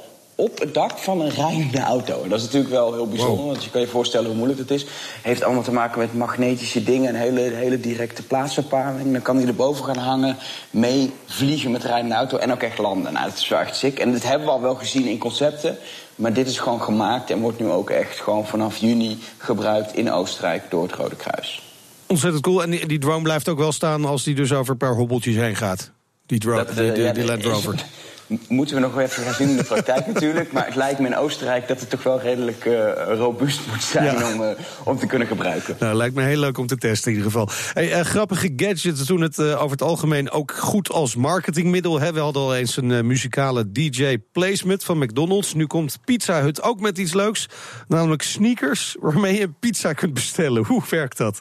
op 0.41 0.59
het 0.59 0.75
dak 0.75 0.99
van 0.99 1.21
een 1.21 1.31
rijdende 1.31 1.81
auto. 1.81 2.23
En 2.23 2.29
dat 2.29 2.39
is 2.39 2.45
natuurlijk 2.45 2.73
wel 2.73 2.93
heel 2.93 3.09
bijzonder, 3.09 3.47
want 3.47 3.65
je 3.65 3.71
kan 3.71 3.81
je 3.81 3.87
voorstellen 3.87 4.27
hoe 4.27 4.37
moeilijk 4.37 4.61
het 4.61 4.71
is. 4.71 4.87
Heeft 5.23 5.43
allemaal 5.43 5.63
te 5.63 5.73
maken 5.73 5.99
met 5.99 6.15
magnetische 6.15 6.83
dingen, 6.83 7.09
een 7.09 7.21
hele, 7.21 7.41
hele 7.41 7.81
directe 7.81 8.23
plaatsbepaling. 8.23 9.13
Dan 9.13 9.23
kan 9.23 9.37
hij 9.37 9.47
erboven 9.47 9.85
gaan 9.85 9.97
hangen, 9.97 10.37
mee 10.71 11.13
vliegen 11.27 11.71
met 11.71 11.83
de 11.83 11.89
rijdende 11.89 12.15
auto 12.15 12.37
en 12.37 12.53
ook 12.53 12.63
echt 12.63 12.79
landen. 12.79 13.13
Nou, 13.13 13.29
dat 13.29 13.39
is 13.39 13.49
wel 13.49 13.59
echt 13.59 13.77
sick. 13.77 13.99
En 13.99 14.13
dat 14.13 14.23
hebben 14.23 14.47
we 14.47 14.53
al 14.53 14.61
wel 14.61 14.75
gezien 14.75 15.07
in 15.07 15.19
concepten. 15.19 15.77
Maar 16.15 16.33
dit 16.33 16.47
is 16.47 16.59
gewoon 16.59 16.83
gemaakt 16.83 17.31
en 17.31 17.41
wordt 17.41 17.59
nu 17.59 17.71
ook 17.71 17.91
echt 17.91 18.21
gewoon 18.21 18.47
vanaf 18.47 18.77
juni 18.77 19.19
gebruikt 19.39 19.95
in 19.95 20.13
Oostenrijk 20.13 20.63
door 20.71 20.83
het 20.83 20.93
Rode 20.93 21.17
Kruis. 21.17 21.63
Ontzettend 22.07 22.43
cool. 22.43 22.63
En 22.63 22.71
die, 22.71 22.87
die 22.87 22.99
drone 22.99 23.23
blijft 23.23 23.49
ook 23.49 23.59
wel 23.59 23.73
staan 23.73 24.05
als 24.05 24.25
die 24.25 24.35
dus 24.35 24.53
over 24.53 24.73
een 24.73 24.79
paar 24.79 24.95
hobbeltjes 24.95 25.37
heen 25.37 25.57
gaat. 25.57 25.91
Die, 26.27 26.39
drone, 26.39 26.65
die, 26.75 26.93
eh, 26.93 27.15
die, 27.15 27.25
Land 27.25 27.45
Rover. 27.45 27.75
Moeten 28.49 28.75
we 28.75 28.81
nog 28.81 28.95
wel 28.95 29.05
even 29.05 29.23
gaan 29.23 29.35
zien 29.35 29.49
in 29.49 29.57
de 29.57 29.65
praktijk 29.65 30.07
natuurlijk. 30.13 30.53
Maar 30.53 30.67
het 30.67 30.75
lijkt 30.75 30.99
me 31.01 31.07
in 31.07 31.17
Oostenrijk 31.17 31.69
dat 31.69 31.81
het 31.81 31.91
toch 31.91 32.03
wel 32.03 32.21
redelijk 32.21 32.65
eh, 32.65 32.93
robuust 33.17 33.61
moet 33.71 33.83
zijn 33.83 34.05
Ja. 34.05 34.33
om, 34.33 34.43
eh, 34.43 34.49
om 34.85 34.99
te 34.99 35.07
kunnen 35.07 35.29
gebruiken. 35.29 35.77
Nou, 35.79 35.95
lijkt 35.95 36.15
me 36.15 36.23
heel 36.23 36.39
leuk 36.39 36.59
om 36.59 36.67
te 36.67 36.77
testen 36.77 37.11
in 37.13 37.17
ieder 37.17 37.31
geval. 37.33 37.49
Hey, 37.73 37.93
eh, 37.93 38.01
grappige 38.05 38.53
gadgets 38.57 39.07
doen 39.07 39.21
het 39.21 39.41
over 39.41 39.71
het 39.71 39.83
algemeen 39.83 40.31
ook 40.31 40.53
goed 40.53 40.91
als 40.91 41.15
marketingmiddel. 41.17 42.01
Hè. 42.01 42.13
We 42.13 42.21
hadden 42.21 42.43
al 42.43 42.57
eens 42.57 42.77
een 42.77 43.07
muzikale 43.07 43.73
DJ-placement 43.73 44.85
van 44.85 44.99
McDonald's. 44.99 45.55
Nu 45.55 45.67
komt 45.67 45.99
Pizza 46.05 46.41
Hut 46.43 46.63
ook 46.63 46.81
met 46.81 46.99
iets 46.99 47.13
leuks. 47.15 47.49
Namelijk 47.89 48.23
sneakers 48.23 48.97
waarmee 49.01 49.39
je 49.39 49.49
pizza 49.61 49.93
kunt 49.93 50.15
bestellen. 50.15 50.65
Hoe 50.65 50.83
werkt 50.91 51.17
dat? 51.17 51.41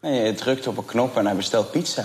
Nee, 0.00 0.22
je 0.24 0.34
drukt 0.34 0.66
op 0.66 0.76
een 0.76 0.84
knop 0.84 1.16
en 1.16 1.26
hij 1.26 1.36
bestelt 1.36 1.70
pizza. 1.70 2.04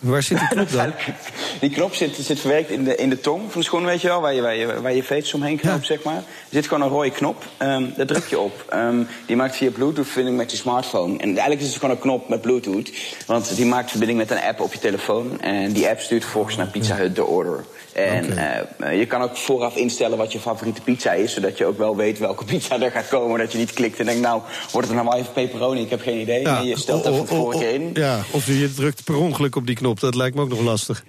Waar 0.00 0.22
zit 0.22 0.38
die 0.38 0.48
knop 0.48 0.70
dan? 0.72 0.92
Die 1.60 1.70
knop 1.70 1.94
zit, 1.94 2.16
zit 2.20 2.40
verwerkt 2.40 2.70
in 2.70 2.84
de, 2.84 2.94
in 2.96 3.10
de 3.10 3.20
tong 3.20 3.42
van 3.52 3.60
de 3.60 3.66
schoen, 3.66 3.84
weet 3.84 4.00
je 4.00 4.08
wel, 4.08 4.20
waar 4.20 4.34
je, 4.34 4.40
waar 4.42 4.54
je, 4.56 4.80
waar 4.80 4.94
je 4.94 5.02
veters 5.02 5.34
omheen 5.34 5.56
knoopt, 5.58 5.86
Ja. 5.86 5.94
zeg 5.94 6.02
maar. 6.02 6.14
Er 6.16 6.22
zit 6.50 6.66
gewoon 6.66 6.82
een 6.82 6.88
rode 6.88 7.10
knop, 7.10 7.44
ehm, 7.56 7.84
daar 7.96 8.06
druk 8.06 8.26
je 8.26 8.38
op. 8.38 8.64
Ehm, 8.68 9.02
die 9.26 9.36
maakt 9.36 9.56
via 9.56 9.70
Bluetooth 9.70 10.06
verbinding 10.06 10.36
met 10.36 10.50
je 10.50 10.56
smartphone. 10.56 11.18
En 11.18 11.28
eigenlijk 11.28 11.60
is 11.60 11.66
het 11.66 11.76
gewoon 11.76 11.90
een 11.94 12.00
knop 12.00 12.28
met 12.28 12.40
Bluetooth, 12.40 12.90
want 13.26 13.56
die 13.56 13.66
maakt 13.66 13.90
verbinding 13.90 14.18
met 14.18 14.30
een 14.30 14.40
app 14.42 14.60
op 14.60 14.72
je 14.72 14.78
telefoon. 14.78 15.40
En 15.40 15.72
die 15.72 15.88
app 15.88 16.00
stuurt 16.00 16.22
vervolgens 16.22 16.56
naar 16.56 16.66
Pizza 16.66 16.96
Hut 16.96 17.14
de 17.14 17.24
order. 17.24 17.64
En 17.92 18.24
Oké. 18.24 18.68
eh, 18.78 18.98
je 18.98 19.06
kan 19.06 19.22
ook 19.22 19.36
vooraf 19.36 19.76
instellen 19.76 20.18
wat 20.18 20.32
je 20.32 20.38
favoriete 20.40 20.80
pizza 20.80 21.12
is, 21.12 21.32
zodat 21.32 21.58
je 21.58 21.64
ook 21.66 21.78
wel 21.78 21.96
weet 21.96 22.18
welke 22.18 22.44
pizza 22.44 22.80
er 22.80 22.90
gaat 22.90 23.08
komen. 23.08 23.38
Dat 23.38 23.52
je 23.52 23.58
niet 23.58 23.72
klikt 23.72 23.98
en 23.98 24.06
denkt, 24.06 24.20
nou, 24.20 24.42
wordt 24.72 24.86
het 24.88 24.96
nou 24.96 25.08
wel 25.08 25.18
even 25.18 25.32
pepperoni? 25.32 25.80
Ik 25.80 25.90
heb 25.90 26.00
geen 26.02 26.20
idee. 26.20 26.40
Je 26.66 26.78
stelt 26.78 27.04
dat 27.04 27.16
van 27.16 27.26
tevoren 27.26 27.72
in. 27.74 27.90
Ja, 27.94 28.20
of 28.30 28.46
je 28.46 28.74
drukt 28.74 29.04
per 29.04 29.16
ongeluk 29.16 29.56
op 29.56 29.66
die 29.66 29.76
knop. 29.76 29.89
Dat 29.98 30.14
lijkt 30.14 30.36
me 30.36 30.42
ook 30.42 30.48
nog 30.48 30.60
lastig. 30.60 31.04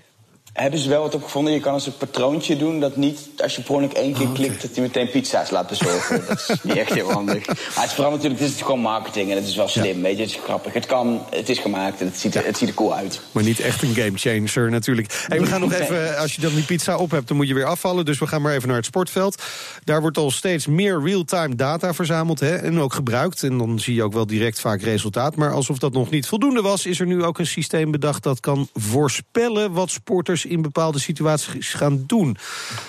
Hebben 0.54 0.80
ze 0.80 0.90
wel 0.90 1.02
wat 1.02 1.16
op 1.16 1.24
gevonden? 1.24 1.54
Je 1.54 1.60
kan 1.60 1.74
als 1.74 1.86
een 1.86 1.98
patroontje 1.98 2.58
doen 2.58 2.80
dat 2.80 2.96
niet, 2.96 3.30
als 3.38 3.56
je 3.56 3.62
per 3.62 3.74
ongeluk 3.74 3.94
één 3.94 4.14
keer 4.14 4.28
klikt, 4.34 4.62
dat 4.62 4.72
hij 4.74 4.84
meteen 4.84 5.10
pizza's 5.10 5.50
laat 5.50 5.68
bezorgen. 5.68 6.24
dat 6.28 6.46
is 6.48 6.64
niet 6.64 6.78
echt 6.78 6.94
heel 6.94 7.12
handig. 7.12 7.48
Maar 7.48 7.58
het 7.76 7.86
is 7.86 7.94
vooral 7.94 8.12
natuurlijk, 8.12 8.40
dit 8.40 8.50
is 8.50 8.62
gewoon 8.62 8.80
marketing 8.80 9.30
en 9.30 9.36
het 9.36 9.48
is 9.48 9.56
wel 9.56 9.68
slim, 9.68 10.02
weet 10.02 10.16
je, 10.16 10.22
het 10.22 10.32
is 10.32 10.40
grappig. 10.44 10.74
Het 10.74 10.86
kan, 10.86 11.26
het 11.30 11.50
is 11.50 11.60
gemaakt 11.60 12.00
en 12.00 12.06
het 12.06 12.18
ziet 12.18 12.36
er, 12.36 12.46
het 12.46 12.58
ziet 12.58 12.70
er 12.70 12.76
cool 12.76 12.96
uit. 12.96 13.22
Maar 13.32 13.44
niet 13.44 13.60
echt 13.60 13.82
een 13.82 13.96
gamechanger 13.96 14.70
natuurlijk. 14.70 15.26
Hey, 15.28 15.40
we 15.40 15.46
gaan 15.46 15.60
nog 15.60 15.74
even, 15.82 16.18
als 16.18 16.36
je 16.36 16.42
dan 16.42 16.56
die 16.56 16.64
pizza 16.64 16.98
op 16.98 17.12
hebt, 17.12 17.28
dan 17.28 17.38
moet 17.38 17.48
je 17.48 17.54
weer 17.54 17.66
afvallen. 17.66 18.06
Dus 18.06 18.20
we 18.20 18.28
gaan 18.28 18.42
maar 18.42 18.54
even 18.54 18.68
naar 18.68 18.78
het 18.78 18.86
sportveld. 18.86 19.44
Daar 19.84 20.02
wordt 20.02 20.18
al 20.18 20.32
steeds 20.32 20.68
meer 20.68 21.02
real-time 21.04 21.56
data 21.56 21.94
verzameld 21.94 22.40
hè, 22.40 22.56
en 22.56 22.80
ook 22.80 22.94
gebruikt. 22.94 23.44
En 23.44 23.58
dan 23.58 23.80
zie 23.80 23.96
je 23.96 24.04
ook 24.04 24.14
wel 24.14 24.26
direct 24.26 24.60
vaak 24.60 24.82
resultaat. 24.82 25.36
Maar 25.36 25.54
alsof 25.54 25.78
dat 25.78 25.94
nog 25.94 26.10
niet 26.10 26.28
voldoende 26.28 26.62
was, 26.62 26.86
is 26.86 27.00
er 27.00 27.06
nu 27.06 27.24
ook 27.24 27.40
een 27.40 27.48
systeem 27.48 27.92
bedacht 27.92 28.24
dat 28.24 28.40
kan 28.40 28.68
voorspellen 28.74 29.72
wat 29.72 29.90
sporters 29.90 30.41
in 30.46 30.62
bepaalde 30.62 31.00
situaties 31.00 31.74
gaan 31.74 32.04
doen. 32.08 32.38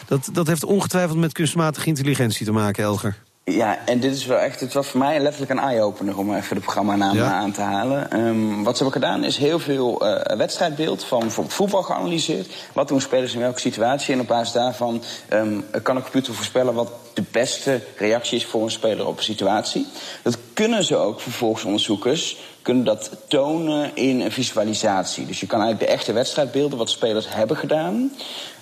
Dat, 0.07 0.29
dat 0.33 0.47
heeft 0.47 0.65
ongetwijfeld 0.65 1.19
met 1.19 1.33
kunstmatige 1.33 1.87
intelligentie 1.87 2.47
te 2.47 2.53
maken, 2.53 2.85
Elger. 2.85 3.17
Ja, 3.45 3.79
en 3.87 4.01
dit 4.01 4.15
is 4.15 4.27
wel 4.27 4.39
echt, 4.39 4.61
het 4.61 4.73
was 4.73 4.87
voor 4.87 5.01
mij 5.01 5.21
letterlijk 5.21 5.53
een 5.53 5.59
eye-opener 5.59 6.19
om 6.19 6.35
even 6.35 6.55
de 6.57 6.63
programmanaam 6.63 7.17
Ja. 7.17 7.33
aan 7.33 7.53
te 7.53 7.61
halen. 7.61 8.11
Ehm, 8.11 8.63
wat 8.63 8.77
ze 8.77 8.83
hebben 8.83 9.03
gedaan 9.03 9.25
is 9.25 9.37
heel 9.37 9.59
veel 9.59 10.07
eh, 10.07 10.37
wedstrijdbeeld 10.37 11.05
van 11.05 11.21
bijvoorbeeld 11.21 11.55
voetbal 11.55 11.83
geanalyseerd. 11.83 12.53
Wat 12.73 12.89
doen 12.89 13.01
spelers 13.01 13.35
in 13.35 13.41
welke 13.41 13.61
situatie? 13.61 14.15
En 14.15 14.21
op 14.21 14.27
basis 14.27 14.53
daarvan 14.53 15.03
ehm, 15.29 15.61
kan 15.83 15.97
een 15.97 16.03
computer 16.03 16.35
voorspellen 16.35 16.75
wat 16.75 16.93
de 17.15 17.25
beste 17.31 17.81
reactie 17.97 18.37
is 18.39 18.47
voor 18.47 18.63
een 18.63 18.71
speler 18.71 19.07
op 19.07 19.17
een 19.17 19.23
situatie. 19.25 19.87
Dat 20.23 20.39
kunnen 20.55 20.85
ze 20.85 20.97
ook 20.97 21.21
vervolgens 21.21 21.65
onderzoekers 21.65 22.37
kunnen 22.63 22.85
dat 22.85 23.11
tonen 23.29 23.91
in 23.95 24.21
een 24.21 24.33
visualisatie. 24.33 25.27
Dus 25.27 25.41
je 25.41 25.47
kan 25.47 25.61
eigenlijk 25.61 25.91
de 25.91 25.97
echte 25.97 26.13
wedstrijdbeelden, 26.13 26.79
wat 26.79 26.91
spelers 26.91 27.27
hebben 27.29 27.57
gedaan, 27.57 28.13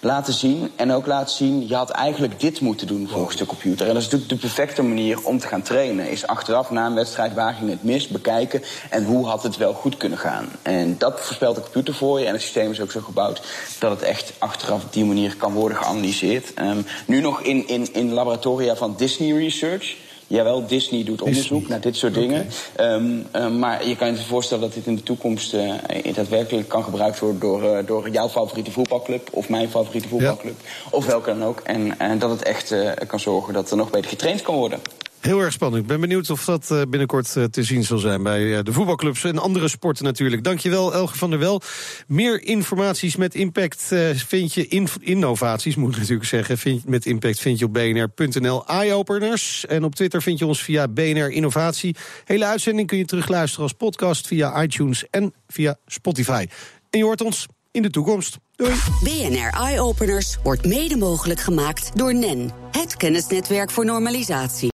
laten 0.00 0.32
zien. 0.32 0.70
En 0.76 0.92
ook 0.92 1.06
laten 1.06 1.36
zien, 1.36 1.68
je 1.68 1.74
had 1.74 1.90
eigenlijk 1.90 2.40
dit 2.40 2.60
moeten 2.60 2.86
doen 2.86 3.08
volgens 3.08 3.36
de 3.36 3.46
computer. 3.46 3.86
En 3.86 3.94
dat 3.94 4.02
is 4.02 4.08
natuurlijk 4.08 4.30
de 4.30 4.46
perfecte 4.46 4.82
manier 4.82 5.24
om 5.24 5.38
te 5.38 5.46
gaan 5.46 5.62
trainen. 5.62 6.10
Is 6.10 6.26
achteraf 6.26 6.70
na 6.70 6.86
een 6.86 6.94
wedstrijd 6.94 7.34
waar 7.34 7.54
ging 7.54 7.70
het 7.70 7.82
mis, 7.82 8.08
bekijken. 8.08 8.62
En 8.90 9.04
hoe 9.04 9.26
had 9.26 9.42
het 9.42 9.56
wel 9.56 9.72
goed 9.72 9.96
kunnen 9.96 10.18
gaan. 10.18 10.48
En 10.62 10.98
dat 10.98 11.20
voorspelt 11.20 11.54
de 11.54 11.62
computer 11.62 11.94
voor 11.94 12.20
je. 12.20 12.26
En 12.26 12.32
het 12.32 12.42
systeem 12.42 12.70
is 12.70 12.80
ook 12.80 12.90
zo 12.90 13.00
gebouwd 13.00 13.42
dat 13.78 13.90
het 13.90 14.02
echt 14.02 14.32
achteraf 14.38 14.84
op 14.84 14.92
die 14.92 15.04
manier 15.04 15.36
kan 15.36 15.52
worden 15.52 15.78
geanalyseerd. 15.78 16.54
Ehm, 16.54 16.82
nu 17.06 17.20
nog 17.20 17.40
in, 17.40 17.68
in, 17.68 17.94
in 17.94 18.12
laboratoria 18.12 18.76
van 18.76 18.94
Disney 18.96 19.32
Research. 19.32 19.96
Jawel, 20.30 20.66
Disney 20.66 21.04
doet 21.04 21.22
onderzoek 21.22 21.68
naar 21.68 21.80
dit 21.80 21.96
soort 21.96 22.14
dingen. 22.14 22.48
Ehm, 22.76 23.18
ehm, 23.30 23.58
maar 23.58 23.86
je 23.86 23.96
kan 23.96 24.08
je 24.08 24.16
voorstellen 24.16 24.62
dat 24.62 24.74
dit 24.74 24.86
in 24.86 24.94
de 24.94 25.02
toekomst 25.02 25.54
eh, 25.54 25.74
daadwerkelijk 26.14 26.68
kan 26.68 26.84
gebruikt 26.84 27.18
worden 27.18 27.40
door, 27.40 27.76
eh, 27.76 27.86
door 27.86 28.10
jouw 28.10 28.28
favoriete 28.28 28.70
voetbalclub 28.70 29.28
of 29.32 29.48
mijn 29.48 29.70
favoriete 29.70 30.08
voetbalclub. 30.08 30.60
Of 30.90 31.06
welke 31.06 31.30
dan 31.30 31.44
ook. 31.44 31.60
En, 31.60 31.98
en 31.98 32.18
dat 32.18 32.30
het 32.30 32.42
echt 32.42 32.70
eh, 32.70 32.90
kan 33.06 33.20
zorgen 33.20 33.54
dat 33.54 33.70
er 33.70 33.76
nog 33.76 33.90
beter 33.90 34.10
getraind 34.10 34.42
kan 34.42 34.54
worden. 34.54 34.80
Heel 35.20 35.40
erg 35.40 35.52
spannend. 35.52 35.82
Ik 35.82 35.88
ben 35.88 36.00
benieuwd 36.00 36.30
of 36.30 36.44
dat 36.44 36.70
eh, 36.70 36.82
binnenkort 36.88 37.36
eh, 37.36 37.44
te 37.44 37.62
zien 37.62 37.84
zal 37.84 37.98
zijn 37.98 38.22
bij 38.22 38.56
eh, 38.56 38.64
de 38.64 38.72
voetbalclubs 38.72 39.24
en 39.24 39.38
andere 39.38 39.68
sporten 39.68 40.04
natuurlijk. 40.04 40.44
Dankjewel, 40.44 40.94
Elge 40.94 41.18
van 41.18 41.30
der 41.30 41.38
Wel. 41.38 41.60
Meer 42.06 42.42
informaties 42.42 43.16
met 43.16 43.34
impact 43.34 43.82
vind 44.14 44.54
je, 44.54 44.66
in, 44.66 44.88
innovaties 45.00 45.76
moet 45.76 45.92
ik 45.92 45.98
natuurlijk 45.98 46.28
zeggen, 46.28 46.58
vind, 46.58 46.84
met 46.84 47.06
impact 47.06 47.38
vind 47.38 47.58
je 47.58 47.64
op 47.64 47.72
bnr.nl 47.72 48.66
eye-openers. 48.66 49.66
En 49.66 49.84
op 49.84 49.94
Twitter 49.94 50.22
vind 50.22 50.38
je 50.38 50.46
ons 50.46 50.62
via 50.62 50.88
BNR 50.88 51.30
Innovatie. 51.30 51.96
Hele 52.24 52.44
uitzending 52.44 52.88
kun 52.88 52.98
je 52.98 53.04
terugluisteren 53.04 53.62
als 53.62 53.72
podcast 53.72 54.26
via 54.26 54.62
iTunes 54.62 55.04
en 55.10 55.34
via 55.48 55.76
Spotify. 55.86 56.46
En 56.90 56.98
je 56.98 57.04
hoort 57.04 57.20
ons 57.20 57.46
in 57.70 57.82
de 57.82 57.90
toekomst. 57.90 58.38
Doei! 58.56 58.74
BNR 59.02 59.50
Eye 59.60 59.80
Openers 59.80 60.36
wordt 60.42 60.66
mede 60.66 60.96
mogelijk 60.96 61.40
gemaakt 61.40 61.96
door 61.96 62.14
NEN, 62.14 62.50
het 62.70 62.96
kennisnetwerk 62.96 63.70
voor 63.70 63.84
normalisatie. 63.84 64.68